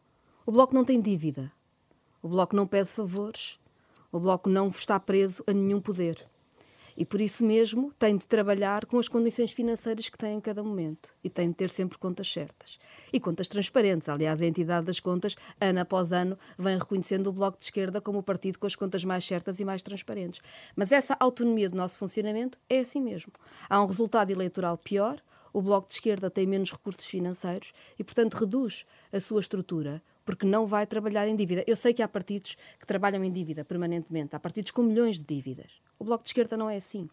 O 0.46 0.52
Bloco 0.52 0.74
não 0.74 0.84
tem 0.84 0.98
dívida. 0.98 1.52
O 2.22 2.28
Bloco 2.28 2.56
não 2.56 2.66
pede 2.66 2.88
favores. 2.88 3.58
O 4.10 4.18
Bloco 4.18 4.48
não 4.48 4.68
está 4.68 4.98
preso 4.98 5.44
a 5.46 5.52
nenhum 5.52 5.78
poder. 5.78 6.26
E 7.00 7.04
por 7.04 7.20
isso 7.20 7.46
mesmo 7.46 7.92
tem 7.96 8.16
de 8.16 8.26
trabalhar 8.26 8.84
com 8.84 8.98
as 8.98 9.06
condições 9.06 9.52
financeiras 9.52 10.08
que 10.08 10.18
tem 10.18 10.36
em 10.36 10.40
cada 10.40 10.64
momento 10.64 11.14
e 11.22 11.30
tem 11.30 11.48
de 11.48 11.54
ter 11.54 11.70
sempre 11.70 11.96
contas 11.96 12.28
certas. 12.28 12.76
E 13.12 13.20
contas 13.20 13.46
transparentes. 13.46 14.08
Aliás, 14.08 14.42
a 14.42 14.44
entidade 14.44 14.84
das 14.84 14.98
contas, 14.98 15.36
ano 15.60 15.78
após 15.78 16.10
ano, 16.10 16.36
vem 16.58 16.76
reconhecendo 16.76 17.28
o 17.28 17.32
Bloco 17.32 17.56
de 17.56 17.66
Esquerda 17.66 18.00
como 18.00 18.18
o 18.18 18.22
partido 18.22 18.58
com 18.58 18.66
as 18.66 18.74
contas 18.74 19.04
mais 19.04 19.24
certas 19.24 19.60
e 19.60 19.64
mais 19.64 19.80
transparentes. 19.80 20.40
Mas 20.74 20.90
essa 20.90 21.16
autonomia 21.20 21.70
do 21.70 21.76
nosso 21.76 21.96
funcionamento 22.00 22.58
é 22.68 22.80
assim 22.80 23.00
mesmo. 23.00 23.32
Há 23.70 23.80
um 23.80 23.86
resultado 23.86 24.32
eleitoral 24.32 24.76
pior, 24.76 25.22
o 25.52 25.62
Bloco 25.62 25.86
de 25.86 25.94
Esquerda 25.94 26.28
tem 26.28 26.48
menos 26.48 26.72
recursos 26.72 27.06
financeiros 27.06 27.72
e, 27.96 28.02
portanto, 28.02 28.34
reduz 28.34 28.84
a 29.12 29.20
sua 29.20 29.38
estrutura 29.38 30.02
porque 30.28 30.46
não 30.46 30.66
vai 30.66 30.86
trabalhar 30.86 31.26
em 31.26 31.34
dívida. 31.34 31.64
Eu 31.66 31.74
sei 31.74 31.94
que 31.94 32.02
há 32.02 32.06
partidos 32.06 32.54
que 32.78 32.86
trabalham 32.86 33.24
em 33.24 33.32
dívida 33.32 33.64
permanentemente, 33.64 34.36
há 34.36 34.38
partidos 34.38 34.70
com 34.70 34.82
milhões 34.82 35.16
de 35.16 35.24
dívidas. 35.24 35.80
O 35.98 36.04
Bloco 36.04 36.22
de 36.22 36.28
Esquerda 36.28 36.54
não 36.54 36.68
é 36.68 36.76
assim. 36.76 37.08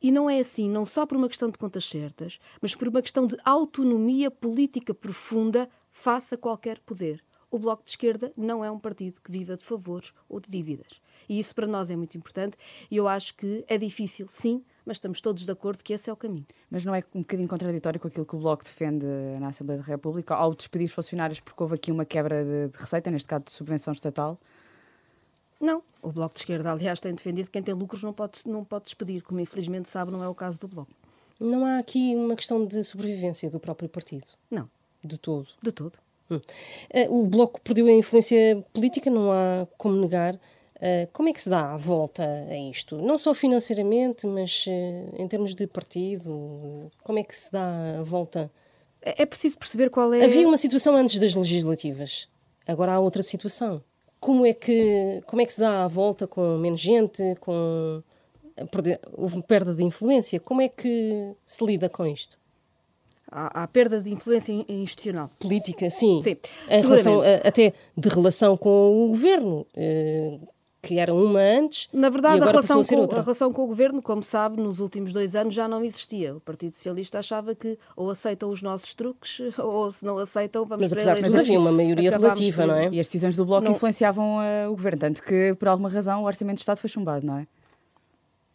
E 0.00 0.10
não 0.10 0.30
é 0.30 0.38
assim 0.38 0.70
não 0.70 0.86
só 0.86 1.04
por 1.04 1.18
uma 1.18 1.28
questão 1.28 1.50
de 1.50 1.58
contas 1.58 1.86
certas, 1.86 2.40
mas 2.62 2.74
por 2.74 2.88
uma 2.88 3.02
questão 3.02 3.26
de 3.26 3.36
autonomia 3.44 4.30
política 4.30 4.94
profunda 4.94 5.68
face 5.92 6.34
a 6.34 6.38
qualquer 6.38 6.78
poder. 6.78 7.22
O 7.50 7.58
Bloco 7.58 7.84
de 7.84 7.90
Esquerda 7.90 8.32
não 8.34 8.64
é 8.64 8.70
um 8.70 8.78
partido 8.78 9.20
que 9.20 9.30
viva 9.30 9.54
de 9.54 9.62
favores 9.62 10.14
ou 10.26 10.40
de 10.40 10.48
dívidas. 10.48 10.98
E 11.28 11.38
isso 11.38 11.54
para 11.54 11.66
nós 11.66 11.90
é 11.90 11.96
muito 11.96 12.16
importante 12.16 12.56
e 12.90 12.96
eu 12.96 13.08
acho 13.08 13.34
que 13.34 13.64
é 13.68 13.78
difícil, 13.78 14.26
sim, 14.30 14.62
mas 14.84 14.96
estamos 14.96 15.20
todos 15.20 15.44
de 15.44 15.50
acordo 15.50 15.82
que 15.82 15.92
esse 15.92 16.08
é 16.08 16.12
o 16.12 16.16
caminho. 16.16 16.46
Mas 16.70 16.84
não 16.84 16.94
é 16.94 17.02
um 17.14 17.20
bocadinho 17.20 17.48
contraditório 17.48 17.98
com 17.98 18.08
aquilo 18.08 18.24
que 18.24 18.36
o 18.36 18.38
Bloco 18.38 18.62
defende 18.62 19.06
na 19.40 19.48
Assembleia 19.48 19.80
da 19.80 19.86
República 19.86 20.34
ao 20.34 20.54
despedir 20.54 20.88
funcionários 20.88 21.40
porque 21.40 21.62
houve 21.62 21.74
aqui 21.74 21.90
uma 21.90 22.04
quebra 22.04 22.44
de, 22.44 22.68
de 22.68 22.78
receita, 22.78 23.10
neste 23.10 23.28
caso 23.28 23.44
de 23.44 23.52
subvenção 23.52 23.92
estatal? 23.92 24.38
Não. 25.60 25.82
O 26.02 26.12
Bloco 26.12 26.34
de 26.34 26.40
Esquerda, 26.40 26.70
aliás, 26.70 27.00
tem 27.00 27.14
defendido 27.14 27.46
que 27.46 27.52
quem 27.52 27.62
tem 27.62 27.74
lucros 27.74 28.02
não 28.02 28.12
pode, 28.12 28.40
não 28.46 28.64
pode 28.64 28.84
despedir, 28.84 29.22
como 29.22 29.40
infelizmente 29.40 29.88
sabe, 29.88 30.12
não 30.12 30.22
é 30.22 30.28
o 30.28 30.34
caso 30.34 30.60
do 30.60 30.68
Bloco. 30.68 30.92
Não 31.40 31.66
há 31.66 31.78
aqui 31.78 32.14
uma 32.14 32.36
questão 32.36 32.64
de 32.64 32.82
sobrevivência 32.84 33.50
do 33.50 33.58
próprio 33.58 33.88
partido? 33.88 34.26
Não. 34.50 34.70
De 35.02 35.18
todo? 35.18 35.48
De 35.62 35.72
todo. 35.72 35.98
Hum. 36.30 36.40
Eh, 36.90 37.08
o 37.08 37.26
Bloco 37.26 37.60
perdeu 37.60 37.86
a 37.86 37.92
influência 37.92 38.64
política, 38.72 39.10
não 39.10 39.32
há 39.32 39.66
como 39.76 39.96
negar. 40.00 40.38
Uh, 40.76 41.08
como 41.10 41.30
é 41.30 41.32
que 41.32 41.42
se 41.42 41.48
dá 41.48 41.72
a 41.72 41.76
volta 41.76 42.22
a 42.22 42.58
isto? 42.58 42.98
Não 42.98 43.16
só 43.16 43.32
financeiramente, 43.32 44.26
mas 44.26 44.66
uh, 44.66 45.22
em 45.22 45.26
termos 45.26 45.54
de 45.54 45.66
partido, 45.66 46.90
como 47.02 47.18
é 47.18 47.22
que 47.22 47.34
se 47.34 47.50
dá 47.50 47.98
a 47.98 48.02
volta? 48.02 48.50
É, 49.00 49.22
é 49.22 49.26
preciso 49.26 49.56
perceber 49.56 49.88
qual 49.88 50.12
é. 50.12 50.24
Havia 50.24 50.46
uma 50.46 50.58
situação 50.58 50.94
antes 50.94 51.18
das 51.18 51.34
legislativas, 51.34 52.28
agora 52.66 52.92
há 52.92 53.00
outra 53.00 53.22
situação. 53.22 53.82
Como 54.20 54.44
é 54.44 54.52
que, 54.52 55.22
como 55.26 55.40
é 55.40 55.46
que 55.46 55.54
se 55.54 55.60
dá 55.60 55.84
a 55.84 55.88
volta 55.88 56.26
com 56.26 56.58
menos 56.58 56.80
gente, 56.80 57.22
com 57.40 58.02
houve 59.16 59.42
perda 59.42 59.74
de 59.74 59.82
influência? 59.82 60.38
Como 60.40 60.60
é 60.60 60.68
que 60.68 61.32
se 61.46 61.64
lida 61.64 61.88
com 61.88 62.06
isto? 62.06 62.38
Há, 63.30 63.62
há 63.62 63.66
perda 63.66 64.00
de 64.00 64.12
influência 64.12 64.52
institucional. 64.68 65.30
Política, 65.38 65.88
sim. 65.90 66.20
Sim, 66.22 66.36
relação, 66.68 67.20
até 67.44 67.72
de 67.96 68.08
relação 68.08 68.56
com 68.56 69.04
o 69.04 69.08
governo. 69.08 69.66
Que 70.86 70.98
era 70.98 71.12
uma 71.14 71.40
antes. 71.40 71.88
Na 71.92 72.08
verdade, 72.08 72.42
a 72.42 72.46
relação, 72.46 72.80
a, 72.80 72.84
com, 72.84 73.14
a 73.16 73.20
relação 73.20 73.52
com 73.52 73.64
o 73.64 73.66
governo, 73.66 74.00
como 74.00 74.22
sabe, 74.22 74.60
nos 74.60 74.80
últimos 74.80 75.12
dois 75.12 75.34
anos 75.34 75.54
já 75.54 75.66
não 75.66 75.84
existia. 75.84 76.36
O 76.36 76.40
Partido 76.40 76.74
Socialista 76.74 77.18
achava 77.18 77.54
que 77.54 77.78
ou 77.96 78.10
aceitam 78.10 78.50
os 78.50 78.62
nossos 78.62 78.94
truques, 78.94 79.40
ou 79.58 79.90
se 79.92 80.04
não 80.04 80.18
aceitam, 80.18 80.64
vamos 80.64 80.84
mas, 80.84 80.92
apesar 80.92 81.14
de 81.14 81.36
havia 81.36 81.58
uma 81.58 81.72
maioria 81.72 82.10
relativa, 82.10 82.62
por... 82.62 82.68
não 82.68 82.74
é? 82.74 82.88
E 82.90 83.00
as 83.00 83.06
decisões 83.06 83.36
do 83.36 83.44
Bloco 83.44 83.64
não... 83.64 83.72
influenciavam 83.72 84.38
uh, 84.38 84.68
o 84.68 84.70
governo, 84.70 84.98
tanto 84.98 85.22
que, 85.22 85.54
por 85.58 85.68
alguma 85.68 85.88
razão, 85.88 86.22
o 86.22 86.26
Orçamento 86.26 86.56
de 86.56 86.62
Estado 86.62 86.78
foi 86.78 86.88
chumbado, 86.88 87.26
não 87.26 87.38
é? 87.38 87.46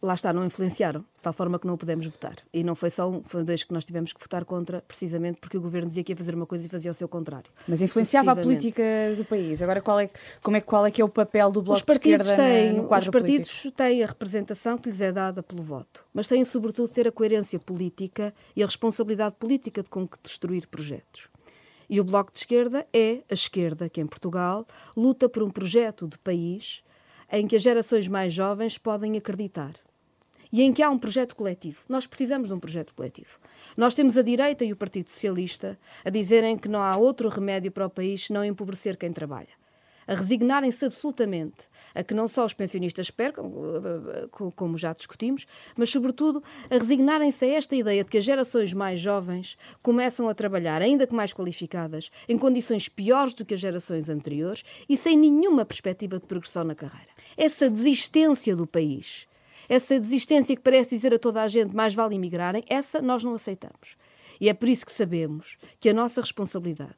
Lá 0.02 0.14
está, 0.14 0.32
não 0.32 0.44
influenciaram, 0.44 1.00
de 1.00 1.22
tal 1.22 1.32
forma 1.32 1.58
que 1.60 1.66
não 1.66 1.74
o 1.74 1.78
pudemos 1.78 2.04
votar. 2.06 2.36
E 2.52 2.64
não 2.64 2.74
foi 2.74 2.90
só 2.90 3.08
um, 3.08 3.22
foi 3.22 3.44
dois 3.44 3.62
que 3.62 3.72
nós 3.72 3.84
tivemos 3.84 4.12
que 4.12 4.20
votar 4.20 4.44
contra, 4.44 4.82
precisamente 4.82 5.38
porque 5.40 5.56
o 5.56 5.60
governo 5.60 5.88
dizia 5.88 6.02
que 6.02 6.10
ia 6.12 6.16
fazer 6.16 6.34
uma 6.34 6.44
coisa 6.44 6.66
e 6.66 6.68
fazia 6.68 6.90
o 6.90 6.94
seu 6.94 7.08
contrário. 7.08 7.50
Mas 7.68 7.80
influenciava 7.80 8.32
a 8.32 8.36
política 8.36 8.82
do 9.16 9.24
país. 9.24 9.62
Agora, 9.62 9.80
qual 9.80 10.00
é, 10.00 10.10
como 10.42 10.56
é, 10.56 10.60
qual 10.60 10.84
é 10.84 10.90
que 10.90 11.00
é 11.00 11.04
o 11.04 11.08
papel 11.08 11.52
do 11.52 11.62
Bloco 11.62 11.78
os 11.78 11.84
partidos 11.84 12.26
de 12.26 12.32
Esquerda 12.32 12.52
têm, 12.52 12.72
no 12.74 12.88
quadro 12.88 13.08
Os 13.08 13.12
partidos 13.12 13.50
político? 13.50 13.76
têm 13.76 14.02
a 14.02 14.06
representação 14.06 14.76
que 14.76 14.88
lhes 14.88 15.00
é 15.00 15.12
dada 15.12 15.40
pelo 15.40 15.62
voto, 15.62 16.04
mas 16.12 16.26
têm, 16.26 16.44
sobretudo, 16.44 16.92
ter 16.92 17.06
a 17.06 17.12
coerência 17.12 17.60
política 17.60 18.34
e 18.56 18.62
a 18.62 18.66
responsabilidade 18.66 19.36
política 19.36 19.84
de 19.84 19.88
construir 19.88 20.66
projetos. 20.66 21.28
E 21.88 22.00
o 22.00 22.04
Bloco 22.04 22.32
de 22.32 22.38
Esquerda 22.38 22.86
é 22.92 23.22
a 23.30 23.34
esquerda 23.34 23.88
que, 23.88 24.00
em 24.00 24.06
Portugal, 24.06 24.66
luta 24.96 25.28
por 25.28 25.42
um 25.44 25.50
projeto 25.50 26.08
de 26.08 26.18
país 26.18 26.82
em 27.30 27.46
que 27.46 27.54
as 27.56 27.62
gerações 27.62 28.08
mais 28.08 28.32
jovens 28.32 28.78
podem 28.78 29.16
acreditar 29.16 29.74
e 30.52 30.62
em 30.62 30.72
que 30.72 30.82
há 30.82 30.90
um 30.90 30.98
projeto 30.98 31.34
coletivo. 31.34 31.82
Nós 31.88 32.06
precisamos 32.06 32.48
de 32.48 32.54
um 32.54 32.60
projeto 32.60 32.94
coletivo. 32.94 33.38
Nós 33.76 33.94
temos 33.94 34.18
a 34.18 34.22
direita 34.22 34.64
e 34.64 34.72
o 34.72 34.76
Partido 34.76 35.08
Socialista 35.08 35.78
a 36.04 36.10
dizerem 36.10 36.58
que 36.58 36.68
não 36.68 36.82
há 36.82 36.96
outro 36.96 37.28
remédio 37.28 37.72
para 37.72 37.86
o 37.86 37.90
país 37.90 38.26
senão 38.26 38.44
empobrecer 38.44 38.96
quem 38.96 39.12
trabalha. 39.12 39.62
A 40.06 40.14
resignarem-se 40.14 40.84
absolutamente 40.84 41.68
a 41.94 42.02
que 42.02 42.12
não 42.12 42.26
só 42.26 42.44
os 42.44 42.52
pensionistas 42.52 43.10
percam, 43.10 43.52
como 44.56 44.76
já 44.76 44.92
discutimos, 44.92 45.46
mas, 45.76 45.90
sobretudo, 45.90 46.42
a 46.68 46.74
resignarem-se 46.74 47.44
a 47.44 47.48
esta 47.48 47.76
ideia 47.76 48.02
de 48.02 48.10
que 48.10 48.18
as 48.18 48.24
gerações 48.24 48.74
mais 48.74 48.98
jovens 48.98 49.56
começam 49.80 50.28
a 50.28 50.34
trabalhar, 50.34 50.82
ainda 50.82 51.06
que 51.06 51.14
mais 51.14 51.32
qualificadas, 51.32 52.10
em 52.28 52.36
condições 52.36 52.88
piores 52.88 53.32
do 53.32 53.44
que 53.44 53.54
as 53.54 53.60
gerações 53.60 54.08
anteriores 54.08 54.64
e 54.88 54.96
sem 54.96 55.16
nenhuma 55.16 55.64
perspectiva 55.64 56.18
de 56.18 56.26
progressão 56.26 56.64
na 56.64 56.74
carreira. 56.74 57.12
Essa 57.36 57.70
desistência 57.70 58.56
do 58.56 58.66
país 58.66 59.28
essa 59.72 59.98
desistência 59.98 60.54
que 60.54 60.60
parece 60.60 60.94
dizer 60.94 61.14
a 61.14 61.18
toda 61.18 61.42
a 61.42 61.48
gente 61.48 61.74
mais 61.74 61.94
vale 61.94 62.14
imigrarem, 62.14 62.62
essa 62.68 63.00
nós 63.00 63.24
não 63.24 63.32
aceitamos. 63.32 63.96
E 64.38 64.50
é 64.50 64.52
por 64.52 64.68
isso 64.68 64.84
que 64.84 64.92
sabemos 64.92 65.56
que 65.80 65.88
a 65.88 65.94
nossa 65.94 66.20
responsabilidade 66.20 66.92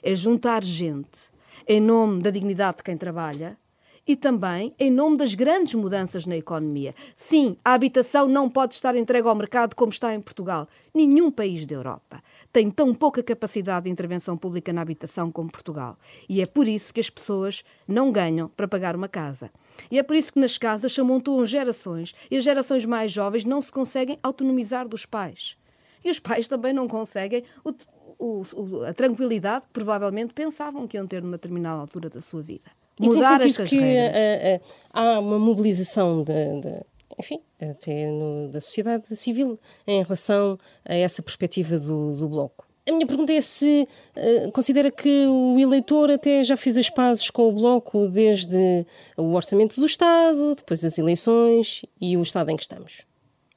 é 0.00 0.14
juntar 0.14 0.62
gente 0.62 1.32
em 1.66 1.80
nome 1.80 2.22
da 2.22 2.30
dignidade 2.30 2.76
de 2.76 2.84
quem 2.84 2.96
trabalha 2.96 3.58
e 4.06 4.14
também 4.14 4.72
em 4.78 4.88
nome 4.88 5.16
das 5.16 5.34
grandes 5.34 5.74
mudanças 5.74 6.24
na 6.24 6.36
economia. 6.36 6.94
Sim, 7.16 7.56
a 7.64 7.74
habitação 7.74 8.28
não 8.28 8.48
pode 8.48 8.74
estar 8.74 8.94
entregue 8.94 9.26
ao 9.26 9.34
mercado 9.34 9.74
como 9.74 9.90
está 9.90 10.14
em 10.14 10.20
Portugal. 10.20 10.68
Nenhum 10.94 11.28
país 11.28 11.66
da 11.66 11.74
Europa 11.74 12.22
tem 12.52 12.70
tão 12.70 12.92
pouca 12.92 13.22
capacidade 13.22 13.84
de 13.84 13.90
intervenção 13.90 14.36
pública 14.36 14.72
na 14.72 14.82
habitação 14.82 15.32
como 15.32 15.50
Portugal. 15.50 15.96
E 16.28 16.42
é 16.42 16.46
por 16.46 16.68
isso 16.68 16.92
que 16.92 17.00
as 17.00 17.08
pessoas 17.08 17.64
não 17.88 18.12
ganham 18.12 18.48
para 18.48 18.68
pagar 18.68 18.94
uma 18.94 19.08
casa. 19.08 19.50
E 19.90 19.98
é 19.98 20.02
por 20.02 20.14
isso 20.14 20.32
que 20.32 20.38
nas 20.38 20.58
casas 20.58 20.92
se 20.92 21.00
amontoam 21.00 21.46
gerações 21.46 22.14
e 22.30 22.36
as 22.36 22.44
gerações 22.44 22.84
mais 22.84 23.10
jovens 23.10 23.44
não 23.44 23.60
se 23.60 23.72
conseguem 23.72 24.18
autonomizar 24.22 24.86
dos 24.86 25.06
pais. 25.06 25.56
E 26.04 26.10
os 26.10 26.18
pais 26.18 26.46
também 26.46 26.74
não 26.74 26.86
conseguem 26.86 27.42
o, 27.64 27.72
o, 28.18 28.84
a 28.84 28.92
tranquilidade 28.92 29.66
que 29.66 29.72
provavelmente 29.72 30.34
pensavam 30.34 30.86
que 30.86 30.96
iam 30.96 31.06
ter 31.06 31.22
numa 31.22 31.38
determinada 31.38 31.80
altura 31.80 32.10
da 32.10 32.20
sua 32.20 32.42
vida. 32.42 32.70
Mudar 33.00 33.44
e 33.46 33.52
tem 33.52 33.66
que 33.66 33.98
a, 33.98 34.60
a, 34.92 35.14
há 35.16 35.18
uma 35.18 35.38
mobilização 35.38 36.22
de, 36.22 36.60
de 36.60 36.80
enfim, 37.18 37.40
até 37.60 38.10
no, 38.10 38.48
da 38.48 38.60
sociedade 38.60 39.14
civil 39.16 39.58
em 39.86 40.02
relação 40.02 40.58
a 40.84 40.94
essa 40.94 41.22
perspectiva 41.22 41.78
do, 41.78 42.16
do 42.16 42.28
Bloco. 42.28 42.66
A 42.84 42.90
minha 42.90 43.06
pergunta 43.06 43.32
é 43.32 43.40
se 43.40 43.86
uh, 44.16 44.50
considera 44.50 44.90
que 44.90 45.26
o 45.26 45.56
eleitor 45.56 46.10
até 46.10 46.42
já 46.42 46.56
fez 46.56 46.76
as 46.76 46.90
pazes 46.90 47.30
com 47.30 47.48
o 47.48 47.52
Bloco 47.52 48.08
desde 48.08 48.84
o 49.16 49.34
orçamento 49.34 49.78
do 49.78 49.86
Estado, 49.86 50.56
depois 50.56 50.84
as 50.84 50.98
eleições 50.98 51.84
e 52.00 52.16
o 52.16 52.22
Estado 52.22 52.50
em 52.50 52.56
que 52.56 52.62
estamos. 52.62 53.06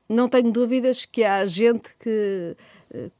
Não 0.07 0.29
tenho 0.29 0.51
dúvidas 0.51 1.05
que 1.05 1.23
há 1.23 1.43
gente 1.47 1.95
que 1.97 2.55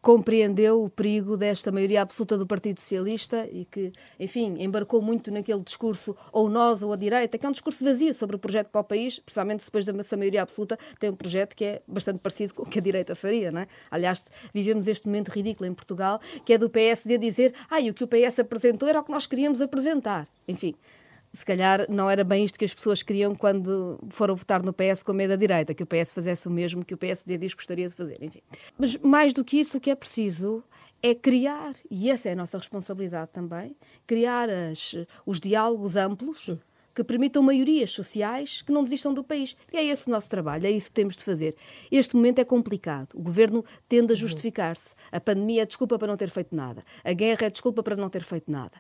compreendeu 0.01 0.83
o 0.83 0.89
perigo 0.89 1.35
desta 1.37 1.71
maioria 1.71 2.01
absoluta 2.01 2.37
do 2.37 2.45
Partido 2.45 2.79
Socialista 2.79 3.47
e 3.51 3.65
que, 3.65 3.91
enfim, 4.19 4.55
embarcou 4.59 5.01
muito 5.01 5.31
naquele 5.31 5.61
discurso 5.61 6.15
ou 6.31 6.49
nós 6.49 6.81
ou 6.81 6.93
a 6.93 6.95
direita, 6.95 7.37
que 7.37 7.45
é 7.45 7.49
um 7.49 7.51
discurso 7.51 7.83
vazio 7.83 8.13
sobre 8.13 8.35
o 8.35 8.39
projeto 8.39 8.69
para 8.69 8.81
o 8.81 8.83
país, 8.83 9.19
precisamente 9.19 9.65
depois 9.65 9.85
dessa 9.85 10.17
maioria 10.17 10.41
absoluta, 10.41 10.77
tem 10.99 11.09
um 11.09 11.15
projeto 11.15 11.55
que 11.55 11.65
é 11.65 11.81
bastante 11.87 12.19
parecido 12.19 12.53
com 12.53 12.63
o 12.63 12.65
que 12.65 12.79
a 12.79 12.81
direita 12.81 13.15
faria, 13.15 13.51
não 13.51 13.61
é? 13.61 13.67
Aliás, 13.89 14.31
vivemos 14.53 14.87
este 14.87 15.07
momento 15.07 15.29
ridículo 15.29 15.69
em 15.69 15.73
Portugal, 15.73 16.19
que 16.45 16.53
é 16.53 16.57
do 16.57 16.69
PSD 16.69 17.17
dizer, 17.17 17.53
ah, 17.69 17.79
e 17.79 17.89
o 17.89 17.93
que 17.93 18.03
o 18.03 18.07
PS 18.07 18.39
apresentou 18.39 18.87
era 18.87 18.99
o 18.99 19.03
que 19.03 19.11
nós 19.11 19.25
queríamos 19.25 19.61
apresentar. 19.61 20.27
Enfim, 20.47 20.75
se 21.35 21.45
calhar 21.45 21.85
não 21.89 22.09
era 22.09 22.23
bem 22.23 22.45
isto 22.45 22.57
que 22.57 22.63
as 22.63 22.73
pessoas 22.73 23.03
queriam 23.03 23.35
quando 23.35 23.99
foram 24.09 24.35
votar 24.35 24.63
no 24.63 24.71
PS 24.71 25.03
com 25.03 25.11
medo 25.11 25.31
da 25.31 25.35
direita, 25.35 25.73
que 25.73 25.83
o 25.83 25.85
PS 25.85 26.13
fizesse 26.13 26.47
o 26.47 26.51
mesmo 26.51 26.83
que 26.83 26.93
o 26.93 26.97
PSD 26.97 27.37
diz 27.37 27.53
que 27.53 27.57
gostaria 27.57 27.87
de 27.87 27.93
fazer, 27.93 28.17
enfim. 28.21 28.41
Mas 28.77 28.97
mais 28.97 29.33
do 29.33 29.43
que 29.43 29.59
isso, 29.59 29.77
o 29.77 29.81
que 29.81 29.91
é 29.91 29.95
preciso 29.95 30.63
é 31.03 31.13
criar, 31.13 31.73
e 31.91 32.09
essa 32.09 32.29
é 32.29 32.31
a 32.31 32.35
nossa 32.35 32.57
responsabilidade 32.57 33.31
também, 33.33 33.75
criar 34.07 34.49
as, 34.49 34.95
os 35.25 35.41
diálogos 35.41 35.97
amplos 35.97 36.55
que 36.95 37.03
permitam 37.03 37.43
maiorias 37.43 37.91
sociais 37.91 38.61
que 38.61 38.71
não 38.71 38.81
desistam 38.81 39.13
do 39.13 39.21
país. 39.21 39.57
E 39.73 39.77
é 39.77 39.83
esse 39.83 40.07
o 40.07 40.11
nosso 40.11 40.29
trabalho, 40.29 40.65
é 40.65 40.71
isso 40.71 40.87
que 40.87 40.93
temos 40.93 41.17
de 41.17 41.25
fazer. 41.25 41.53
Este 41.91 42.15
momento 42.15 42.39
é 42.39 42.45
complicado. 42.45 43.09
O 43.13 43.21
governo 43.21 43.65
tende 43.89 44.13
a 44.13 44.15
justificar-se. 44.15 44.95
A 45.11 45.19
pandemia 45.19 45.63
é 45.63 45.65
desculpa 45.65 45.99
para 45.99 46.07
não 46.07 46.15
ter 46.15 46.29
feito 46.29 46.55
nada. 46.55 46.85
A 47.03 47.11
guerra 47.11 47.47
é 47.47 47.49
desculpa 47.49 47.83
para 47.83 47.97
não 47.97 48.09
ter 48.09 48.23
feito 48.23 48.49
nada. 48.49 48.77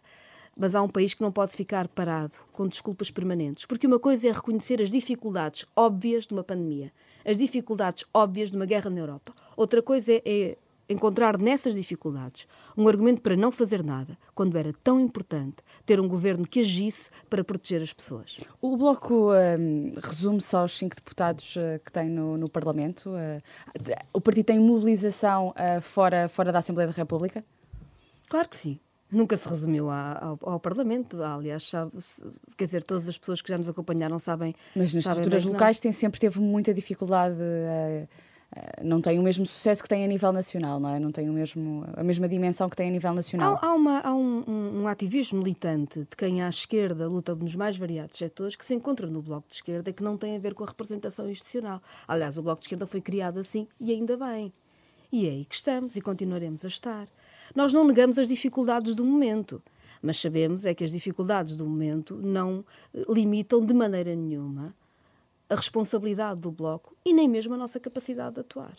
Mas 0.57 0.73
há 0.73 0.81
um 0.81 0.87
país 0.87 1.13
que 1.13 1.21
não 1.21 1.31
pode 1.31 1.53
ficar 1.53 1.87
parado, 1.87 2.35
com 2.53 2.67
desculpas 2.67 3.11
permanentes. 3.11 3.65
Porque 3.65 3.87
uma 3.87 3.99
coisa 3.99 4.29
é 4.29 4.31
reconhecer 4.31 4.81
as 4.81 4.89
dificuldades 4.89 5.65
óbvias 5.75 6.25
de 6.25 6.33
uma 6.33 6.43
pandemia, 6.43 6.91
as 7.25 7.37
dificuldades 7.37 8.05
óbvias 8.13 8.51
de 8.51 8.55
uma 8.55 8.65
guerra 8.65 8.89
na 8.89 8.99
Europa. 8.99 9.33
Outra 9.57 9.81
coisa 9.81 10.13
é, 10.13 10.21
é 10.25 10.57
encontrar 10.87 11.37
nessas 11.37 11.73
dificuldades 11.73 12.47
um 12.77 12.87
argumento 12.87 13.21
para 13.21 13.35
não 13.35 13.51
fazer 13.51 13.83
nada, 13.83 14.17
quando 14.33 14.57
era 14.57 14.71
tão 14.83 14.99
importante 14.99 15.57
ter 15.85 15.99
um 15.99 16.07
governo 16.07 16.45
que 16.45 16.59
agisse 16.59 17.09
para 17.29 17.43
proteger 17.43 17.81
as 17.81 17.93
pessoas. 17.93 18.37
O 18.61 18.77
Bloco 18.77 19.31
um, 19.33 19.91
resume-se 20.01 20.55
aos 20.55 20.77
cinco 20.77 20.95
deputados 20.95 21.55
uh, 21.55 21.79
que 21.83 21.91
tem 21.91 22.09
no, 22.09 22.37
no 22.37 22.49
Parlamento. 22.49 23.09
Uh, 23.09 23.41
o 24.13 24.21
partido 24.21 24.45
tem 24.45 24.59
mobilização 24.59 25.49
uh, 25.49 25.81
fora, 25.81 26.29
fora 26.29 26.51
da 26.51 26.59
Assembleia 26.59 26.89
da 26.89 26.95
República? 26.95 27.43
Claro 28.29 28.49
que 28.49 28.57
sim. 28.57 28.79
Nunca 29.15 29.37
se 29.37 29.47
resumiu 29.47 29.89
ao, 29.89 30.37
ao, 30.41 30.59
Parlamento, 30.59 31.21
aliás, 31.23 31.67
sabe, 31.67 31.91
quer 32.57 32.65
dizer, 32.65 32.83
todas 32.83 33.07
as 33.07 33.17
pessoas 33.17 33.41
que 33.41 33.49
já 33.49 33.57
nos 33.57 33.69
acompanharam 33.69 34.19
sabem. 34.19 34.53
Mas 34.75 34.93
nas 34.93 35.05
estruturas 35.05 35.45
locais 35.45 35.79
tem 35.79 35.91
sempre 35.91 36.19
teve 36.19 36.39
muita 36.39 36.73
dificuldade 36.73 37.41
eh, 38.55 38.83
não 38.83 39.01
tem 39.01 39.19
o 39.19 39.23
mesmo 39.23 39.45
sucesso 39.45 39.83
que 39.83 39.89
tem 39.89 40.05
a 40.05 40.07
nível 40.07 40.31
nacional, 40.31 40.79
não 40.79 40.89
é? 40.89 40.99
Não 40.99 41.11
tem 41.11 41.29
o 41.29 41.33
mesmo, 41.33 41.85
a 41.93 42.03
mesma 42.03 42.27
dimensão 42.27 42.69
que 42.69 42.75
tem 42.75 42.87
a 42.87 42.91
nível 42.91 43.13
nacional. 43.13 43.59
Há, 43.61 43.67
há, 43.67 43.73
uma, 43.73 43.99
há 43.99 44.13
um, 44.13 44.43
um, 44.47 44.81
um, 44.81 44.87
ativismo 44.87 45.39
militante 45.39 45.99
de 45.99 46.15
quem 46.15 46.41
à 46.41 46.47
esquerda 46.47 47.07
luta 47.07 47.35
nos 47.35 47.55
mais 47.55 47.77
variados 47.77 48.17
setores 48.17 48.55
que 48.55 48.63
se 48.63 48.73
encontra 48.73 49.07
no 49.07 49.21
Bloco 49.21 49.47
de 49.49 49.55
Esquerda 49.55 49.89
e 49.89 49.93
que 49.93 50.03
não 50.03 50.17
tem 50.17 50.35
a 50.37 50.39
ver 50.39 50.53
com 50.53 50.63
a 50.63 50.67
representação 50.67 51.29
institucional. 51.29 51.81
Aliás, 52.07 52.37
o 52.37 52.41
Bloco 52.41 52.59
de 52.59 52.65
Esquerda 52.65 52.87
foi 52.87 53.01
criado 53.01 53.39
assim 53.39 53.67
e 53.79 53.91
ainda 53.91 54.15
bem. 54.15 54.53
E 55.11 55.27
é 55.27 55.31
aí 55.31 55.45
que 55.45 55.55
estamos 55.55 55.95
e 55.95 56.01
continuaremos 56.01 56.63
a 56.63 56.67
estar. 56.67 57.07
Nós 57.53 57.73
não 57.73 57.83
negamos 57.83 58.17
as 58.17 58.27
dificuldades 58.27 58.95
do 58.95 59.03
momento, 59.03 59.61
mas 60.01 60.17
sabemos 60.17 60.65
é 60.65 60.73
que 60.73 60.83
as 60.83 60.91
dificuldades 60.91 61.57
do 61.57 61.65
momento 61.65 62.15
não 62.15 62.63
eh, 62.93 63.03
limitam 63.09 63.65
de 63.65 63.73
maneira 63.73 64.15
nenhuma 64.15 64.73
a 65.49 65.55
responsabilidade 65.55 66.39
do 66.39 66.51
Bloco 66.51 66.95
e 67.05 67.13
nem 67.13 67.27
mesmo 67.27 67.53
a 67.53 67.57
nossa 67.57 67.79
capacidade 67.79 68.35
de 68.35 68.41
atuar. 68.41 68.75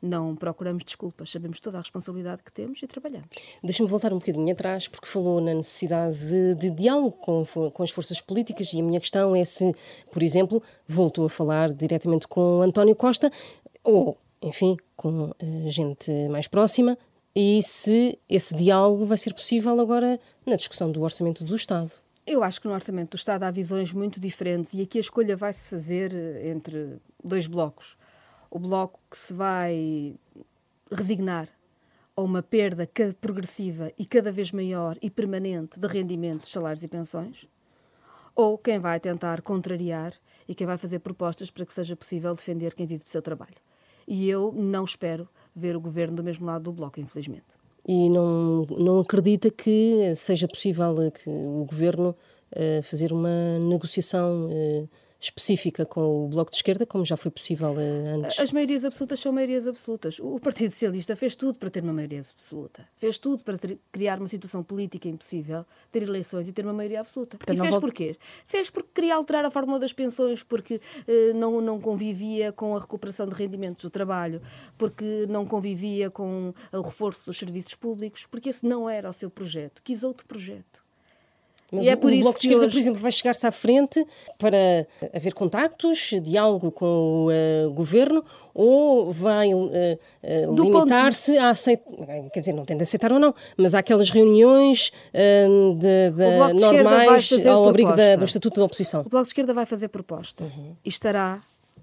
Não 0.00 0.36
procuramos 0.36 0.84
desculpas, 0.84 1.28
sabemos 1.28 1.58
toda 1.58 1.78
a 1.78 1.80
responsabilidade 1.80 2.42
que 2.42 2.52
temos 2.52 2.80
e 2.80 2.86
trabalhamos. 2.86 3.28
Deixa-me 3.64 3.88
voltar 3.88 4.12
um 4.12 4.18
bocadinho 4.18 4.52
atrás, 4.52 4.86
porque 4.86 5.08
falou 5.08 5.40
na 5.40 5.52
necessidade 5.54 6.16
de, 6.18 6.54
de 6.54 6.70
diálogo 6.70 7.12
com, 7.12 7.42
com 7.72 7.82
as 7.82 7.90
forças 7.90 8.20
políticas 8.20 8.72
e 8.72 8.80
a 8.80 8.82
minha 8.82 9.00
questão 9.00 9.34
é 9.34 9.44
se, 9.44 9.74
por 10.12 10.22
exemplo, 10.22 10.62
voltou 10.86 11.26
a 11.26 11.28
falar 11.28 11.72
diretamente 11.72 12.28
com 12.28 12.62
António 12.62 12.94
Costa 12.94 13.30
ou, 13.82 14.16
enfim, 14.40 14.76
com 14.94 15.30
uh, 15.30 15.70
gente 15.70 16.12
mais 16.28 16.46
próxima 16.46 16.96
e 17.34 17.62
se 17.62 18.18
esse 18.28 18.54
diálogo 18.54 19.04
vai 19.04 19.18
ser 19.18 19.34
possível 19.34 19.80
agora 19.80 20.18
na 20.44 20.56
discussão 20.56 20.90
do 20.90 21.02
orçamento 21.02 21.44
do 21.44 21.54
Estado. 21.54 21.92
Eu 22.26 22.42
acho 22.42 22.60
que 22.60 22.68
no 22.68 22.74
Orçamento 22.74 23.12
do 23.12 23.16
Estado 23.16 23.44
há 23.44 23.50
visões 23.50 23.92
muito 23.92 24.20
diferentes 24.20 24.74
e 24.74 24.82
aqui 24.82 24.98
a 24.98 25.00
escolha 25.00 25.34
vai 25.34 25.52
se 25.52 25.70
fazer 25.70 26.12
eh, 26.14 26.50
entre 26.50 26.98
dois 27.24 27.46
blocos. 27.46 27.96
O 28.50 28.58
bloco 28.58 29.00
que 29.10 29.16
se 29.16 29.32
vai 29.32 30.14
resignar 30.90 31.48
a 32.14 32.20
uma 32.20 32.42
perda 32.42 32.86
progressiva 33.20 33.92
e 33.98 34.04
cada 34.04 34.30
vez 34.30 34.52
maior 34.52 34.98
e 35.00 35.08
permanente 35.08 35.78
de 35.78 35.86
rendimentos, 35.86 36.52
salários 36.52 36.82
e 36.82 36.88
pensões, 36.88 37.46
ou 38.34 38.58
quem 38.58 38.78
vai 38.78 39.00
tentar 39.00 39.40
contrariar 39.40 40.12
e 40.46 40.54
quem 40.54 40.66
vai 40.66 40.76
fazer 40.76 40.98
propostas 40.98 41.50
para 41.50 41.64
que 41.64 41.72
seja 41.72 41.96
possível 41.96 42.34
defender 42.34 42.74
quem 42.74 42.86
vive 42.86 43.04
do 43.04 43.08
seu 43.08 43.22
trabalho. 43.22 43.56
E 44.06 44.28
eu 44.28 44.52
não 44.52 44.84
espero 44.84 45.28
ver 45.58 45.76
o 45.76 45.80
governo 45.80 46.16
do 46.16 46.24
mesmo 46.24 46.46
lado 46.46 46.64
do 46.64 46.72
bloco, 46.72 47.00
infelizmente. 47.00 47.46
E 47.86 48.08
não, 48.10 48.66
não 48.66 49.00
acredita 49.00 49.50
que 49.50 50.12
seja 50.14 50.46
possível 50.46 50.94
que 51.10 51.28
o 51.28 51.64
governo 51.68 52.14
uh, 52.52 52.82
fazer 52.82 53.12
uma 53.12 53.58
negociação 53.58 54.46
uh, 54.46 54.88
específica 55.20 55.84
com 55.84 56.26
o 56.26 56.28
Bloco 56.28 56.50
de 56.50 56.56
Esquerda, 56.56 56.86
como 56.86 57.04
já 57.04 57.16
foi 57.16 57.30
possível 57.30 57.72
uh, 57.72 58.24
antes? 58.24 58.38
As 58.38 58.52
maiorias 58.52 58.84
absolutas 58.84 59.18
são 59.18 59.32
maiorias 59.32 59.66
absolutas. 59.66 60.18
O 60.20 60.38
Partido 60.38 60.70
Socialista 60.70 61.16
fez 61.16 61.34
tudo 61.34 61.58
para 61.58 61.68
ter 61.68 61.82
uma 61.82 61.92
maioria 61.92 62.20
absoluta. 62.20 62.88
Fez 62.96 63.18
tudo 63.18 63.42
para 63.42 63.58
ter, 63.58 63.78
criar 63.90 64.18
uma 64.18 64.28
situação 64.28 64.62
política 64.62 65.08
impossível, 65.08 65.66
ter 65.90 66.04
eleições 66.04 66.48
e 66.48 66.52
ter 66.52 66.64
uma 66.64 66.72
maioria 66.72 67.00
absoluta. 67.00 67.36
Portanto, 67.36 67.56
e 67.56 67.60
fez 67.60 67.70
vou... 67.70 67.80
porquê? 67.80 68.16
Fez 68.46 68.70
porque 68.70 68.90
queria 68.94 69.16
alterar 69.16 69.44
a 69.44 69.50
fórmula 69.50 69.78
das 69.80 69.92
pensões, 69.92 70.42
porque 70.44 70.76
uh, 70.76 71.34
não, 71.34 71.60
não 71.60 71.80
convivia 71.80 72.52
com 72.52 72.76
a 72.76 72.80
recuperação 72.80 73.26
de 73.26 73.34
rendimentos 73.34 73.82
do 73.82 73.90
trabalho, 73.90 74.40
porque 74.76 75.26
não 75.28 75.44
convivia 75.44 76.10
com 76.10 76.54
o 76.72 76.80
reforço 76.80 77.26
dos 77.26 77.38
serviços 77.38 77.74
públicos, 77.74 78.26
porque 78.30 78.50
esse 78.50 78.64
não 78.64 78.88
era 78.88 79.10
o 79.10 79.12
seu 79.12 79.30
projeto. 79.30 79.82
Quis 79.82 80.04
outro 80.04 80.26
projeto. 80.26 80.87
Mas 81.70 81.84
e 81.84 81.88
é 81.88 81.96
por 81.96 82.10
o, 82.10 82.14
isso 82.14 82.22
Bloco 82.22 82.38
de 82.38 82.46
Esquerda, 82.46 82.66
hoje... 82.66 82.74
por 82.74 82.80
exemplo, 82.80 83.00
vai 83.00 83.12
chegar-se 83.12 83.46
à 83.46 83.52
frente 83.52 84.06
para 84.38 84.86
haver 85.14 85.34
contactos, 85.34 86.10
diálogo 86.22 86.70
com 86.72 86.86
o 86.86 87.28
uh, 87.28 87.70
governo, 87.72 88.24
ou 88.54 89.12
vai 89.12 89.52
uh, 89.52 89.66
uh, 89.66 90.54
limitar-se 90.54 91.32
de... 91.32 91.38
a 91.38 91.50
aceitar, 91.50 91.84
quer 92.32 92.40
dizer, 92.40 92.54
não 92.54 92.64
tem 92.64 92.76
de 92.76 92.82
aceitar 92.82 93.12
ou 93.12 93.18
não, 93.18 93.34
mas 93.56 93.74
há 93.74 93.80
aquelas 93.80 94.10
reuniões 94.10 94.92
de, 95.12 96.10
de 96.10 96.54
de 96.54 96.60
normais 96.60 97.46
ao 97.46 97.68
abrigo 97.68 97.94
da, 97.94 98.16
do 98.16 98.24
Estatuto 98.24 98.60
da 98.60 98.66
Oposição. 98.66 99.02
O 99.02 99.08
Bloco 99.08 99.24
de 99.24 99.30
Esquerda 99.30 99.52
vai 99.52 99.66
fazer 99.66 99.88
proposta 99.88 100.44
uhum. 100.44 100.74
e 100.84 100.88
estará 100.88 101.42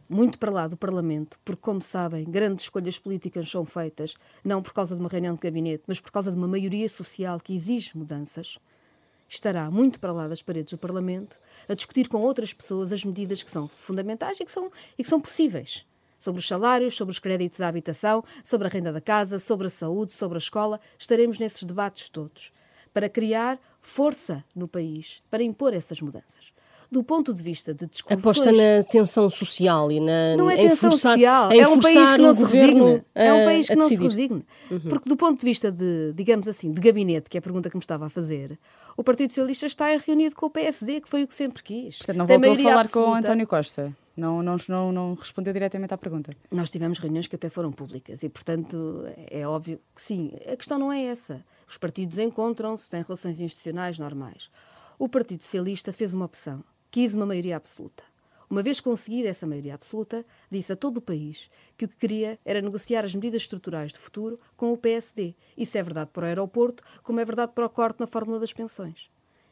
muito 0.10 0.38
para 0.38 0.52
lá 0.52 0.68
do 0.68 0.78
Parlamento, 0.78 1.38
porque, 1.44 1.62
como 1.62 1.82
sabem, 1.82 2.24
grandes 2.26 2.66
escolhas 2.66 2.98
políticas 2.98 3.50
são 3.50 3.66
feitas 3.66 4.16
não 4.44 4.62
por 4.62 4.74
causa 4.74 4.96
de 4.96 5.02
uma 5.02 5.10
reunião 5.10 5.36
de 5.36 5.42
gabinete, 5.42 5.84
mas 5.88 6.00
por 6.00 6.12
causa 6.12 6.32
de 6.32 6.38
uma 6.38 6.48
maioria 6.48 6.88
social 6.90 7.40
que 7.40 7.56
exige 7.56 7.98
mudanças 7.98 8.58
estará 9.28 9.70
muito 9.70 10.00
para 10.00 10.14
lá 10.14 10.28
das 10.28 10.42
paredes 10.42 10.72
do 10.72 10.78
Parlamento 10.78 11.40
a 11.68 11.74
discutir 11.74 12.08
com 12.08 12.22
outras 12.22 12.54
pessoas 12.54 12.92
as 12.92 13.04
medidas 13.04 13.44
que 13.44 13.52
são 13.52 13.68
fundamentais 13.68 14.40
e 14.40 14.46
que 14.46 14.52
são, 14.52 14.72
e 14.98 15.04
que 15.04 15.10
são 15.10 15.20
possíveis. 15.20 15.86
Sobre 16.18 16.40
os 16.40 16.48
salários, 16.48 16.96
sobre 16.96 17.12
os 17.12 17.20
créditos 17.20 17.62
à 17.62 17.68
habitação, 17.68 18.24
sobre 18.44 18.68
a 18.68 18.70
renda 18.70 18.92
da 18.92 19.02
casa, 19.02 19.38
sobre 19.38 19.68
a 19.68 19.70
saúde, 19.70 20.14
sobre 20.14 20.38
a 20.38 20.40
escola. 20.40 20.80
Estaremos 20.98 21.38
nesses 21.38 21.64
debates 21.64 22.10
todos 22.10 22.52
para 22.94 23.10
criar 23.10 23.60
força 23.82 24.44
no 24.56 24.68
país, 24.68 25.22
para 25.30 25.44
impor 25.44 25.74
essas 25.74 26.00
mudanças 26.00 26.55
do 26.92 27.04
ponto 27.04 27.34
de 27.34 27.42
vista 27.42 27.74
de 27.74 27.88
discussões... 27.88 28.20
Aposta 28.20 28.52
na 28.52 28.84
tensão 28.90 29.30
social 29.30 29.92
e 29.92 30.00
na... 30.00 30.36
Não 30.38 30.50
é 30.50 30.56
tensão 30.56 30.92
forçar, 30.92 31.14
social, 31.14 31.52
é 31.52 31.68
um 31.68 31.80
país 31.80 32.12
que 32.12 32.18
não 32.18 32.34
se 32.34 32.44
resigna. 32.44 33.06
É 33.14 33.34
um 33.34 33.46
país 33.46 33.68
que 33.68 33.76
não 33.76 33.88
se 33.88 33.96
resigna. 33.96 34.42
Uhum. 34.70 34.80
Porque 34.80 35.10
do 35.10 35.18
ponto 35.18 35.40
de 35.40 35.46
vista 35.46 35.72
de, 35.72 36.14
digamos 36.14 36.48
assim, 36.48 36.72
de 36.72 36.80
gabinete, 36.80 37.30
que 37.30 37.38
é 37.38 37.40
a 37.40 37.42
pergunta 37.42 37.70
que 37.70 37.76
me 37.76 37.82
estava 37.82 38.06
a 38.06 38.10
fazer, 38.10 38.58
o 38.98 39.04
Partido 39.04 39.32
Socialista 39.32 39.66
está 39.66 39.88
reunido 39.98 40.36
com 40.36 40.46
o 40.46 40.50
PSD, 40.50 41.02
que 41.02 41.10
foi 41.10 41.24
o 41.24 41.28
que 41.28 41.34
sempre 41.34 41.62
quis. 41.62 41.98
Portanto, 41.98 42.18
não 42.18 42.26
voltou 42.26 42.52
a 42.52 42.56
falar 42.56 42.80
absoluta. 42.82 43.12
com 43.12 43.16
António 43.16 43.48
Costa? 43.48 43.96
Não, 44.16 44.42
não, 44.42 44.56
não, 44.70 44.92
não 44.94 45.14
respondeu 45.14 45.52
diretamente 45.52 45.94
à 45.94 45.98
pergunta. 45.98 46.34
Nós 46.50 46.70
tivemos 46.70 47.00
reuniões 47.00 47.28
que 47.28 47.36
até 47.36 47.50
foram 47.50 47.72
públicas 47.72 48.24
e, 48.24 48.30
portanto, 48.30 49.04
é 49.30 49.46
óbvio 49.46 49.80
que 49.94 50.02
sim. 50.02 50.32
A 50.50 50.56
questão 50.56 50.80
não 50.80 50.92
é 50.92 51.04
essa. 51.04 51.44
Os 51.68 51.78
partidos 51.78 52.18
encontram-se, 52.18 52.90
têm 52.90 53.02
relações 53.02 53.42
institucionais 53.42 54.00
normais. 54.00 54.50
O 54.98 55.10
Partido 55.10 55.44
Socialista 55.44 55.92
fez 55.92 56.14
uma 56.14 56.26
opção 56.26 56.64
quis 56.96 57.14
uma 57.14 57.26
maioria 57.26 57.58
absoluta. 57.58 58.06
Uma 58.50 58.64
vez 58.64 58.80
conseguida 58.80 59.28
essa 59.28 59.46
maioria 59.46 59.74
absoluta, 59.74 60.26
disse 60.50 60.72
a 60.72 60.78
todo 60.78 60.96
o 60.96 61.02
país 61.02 61.50
que 61.76 61.84
o 61.84 61.90
que 61.90 61.98
queria 61.98 62.40
era 62.46 62.62
negociar 62.62 63.04
as 63.04 63.14
medidas 63.14 63.42
estruturais 63.42 63.92
de 63.92 64.00
futuro 64.00 64.40
com 64.56 64.72
o 64.72 64.78
PSD. 64.78 65.36
Isso 65.58 65.78
é 65.78 65.84
verdade 65.84 66.10
para 66.14 66.24
o 66.24 66.26
aeroporto, 66.26 66.86
como 67.04 67.20
é 67.20 67.26
verdade 67.26 67.52
para 67.54 67.66
o 67.66 67.70
corte 67.70 68.00
na 68.00 68.08
fórmula 68.08 68.40
das 68.40 68.54
pensões. 68.54 69.10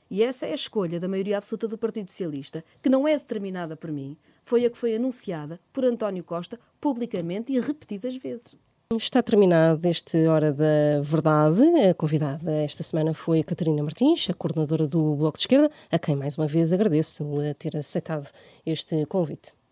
E 0.09 0.23
essa 0.23 0.45
é 0.45 0.53
a 0.53 0.55
escolha 0.55 1.01
da 1.01 1.09
maioria 1.09 1.37
absoluta 1.37 1.67
do 1.67 1.77
Partido 1.77 2.11
Socialista, 2.11 2.63
que 2.81 2.87
não 2.87 3.05
é 3.05 3.17
determinada 3.17 3.75
por 3.75 3.91
mim, 3.91 4.15
foi 4.41 4.63
a 4.63 4.69
que 4.69 4.77
foi 4.77 4.95
anunciada 4.95 5.59
por 5.73 5.83
António 5.83 6.23
Costa 6.23 6.57
publicamente 6.79 7.51
e 7.51 7.59
repetidas 7.59 8.15
vezes. 8.15 8.55
Está 8.97 9.23
terminado 9.23 9.87
este 9.87 10.27
Hora 10.27 10.51
da 10.51 11.01
Verdade. 11.01 11.61
A 11.89 11.93
convidada 11.93 12.51
esta 12.63 12.83
semana 12.83 13.13
foi 13.13 13.43
Catarina 13.43 13.81
Martins, 13.81 14.27
a 14.29 14.33
coordenadora 14.33 14.87
do 14.87 15.15
Bloco 15.15 15.37
de 15.37 15.43
Esquerda, 15.43 15.71
a 15.91 15.97
quem 15.97 16.15
mais 16.15 16.37
uma 16.37 16.47
vez 16.47 16.73
agradeço 16.73 17.23
a 17.39 17.53
ter 17.53 17.77
aceitado 17.77 18.29
este 18.65 19.05
convite. 19.05 19.62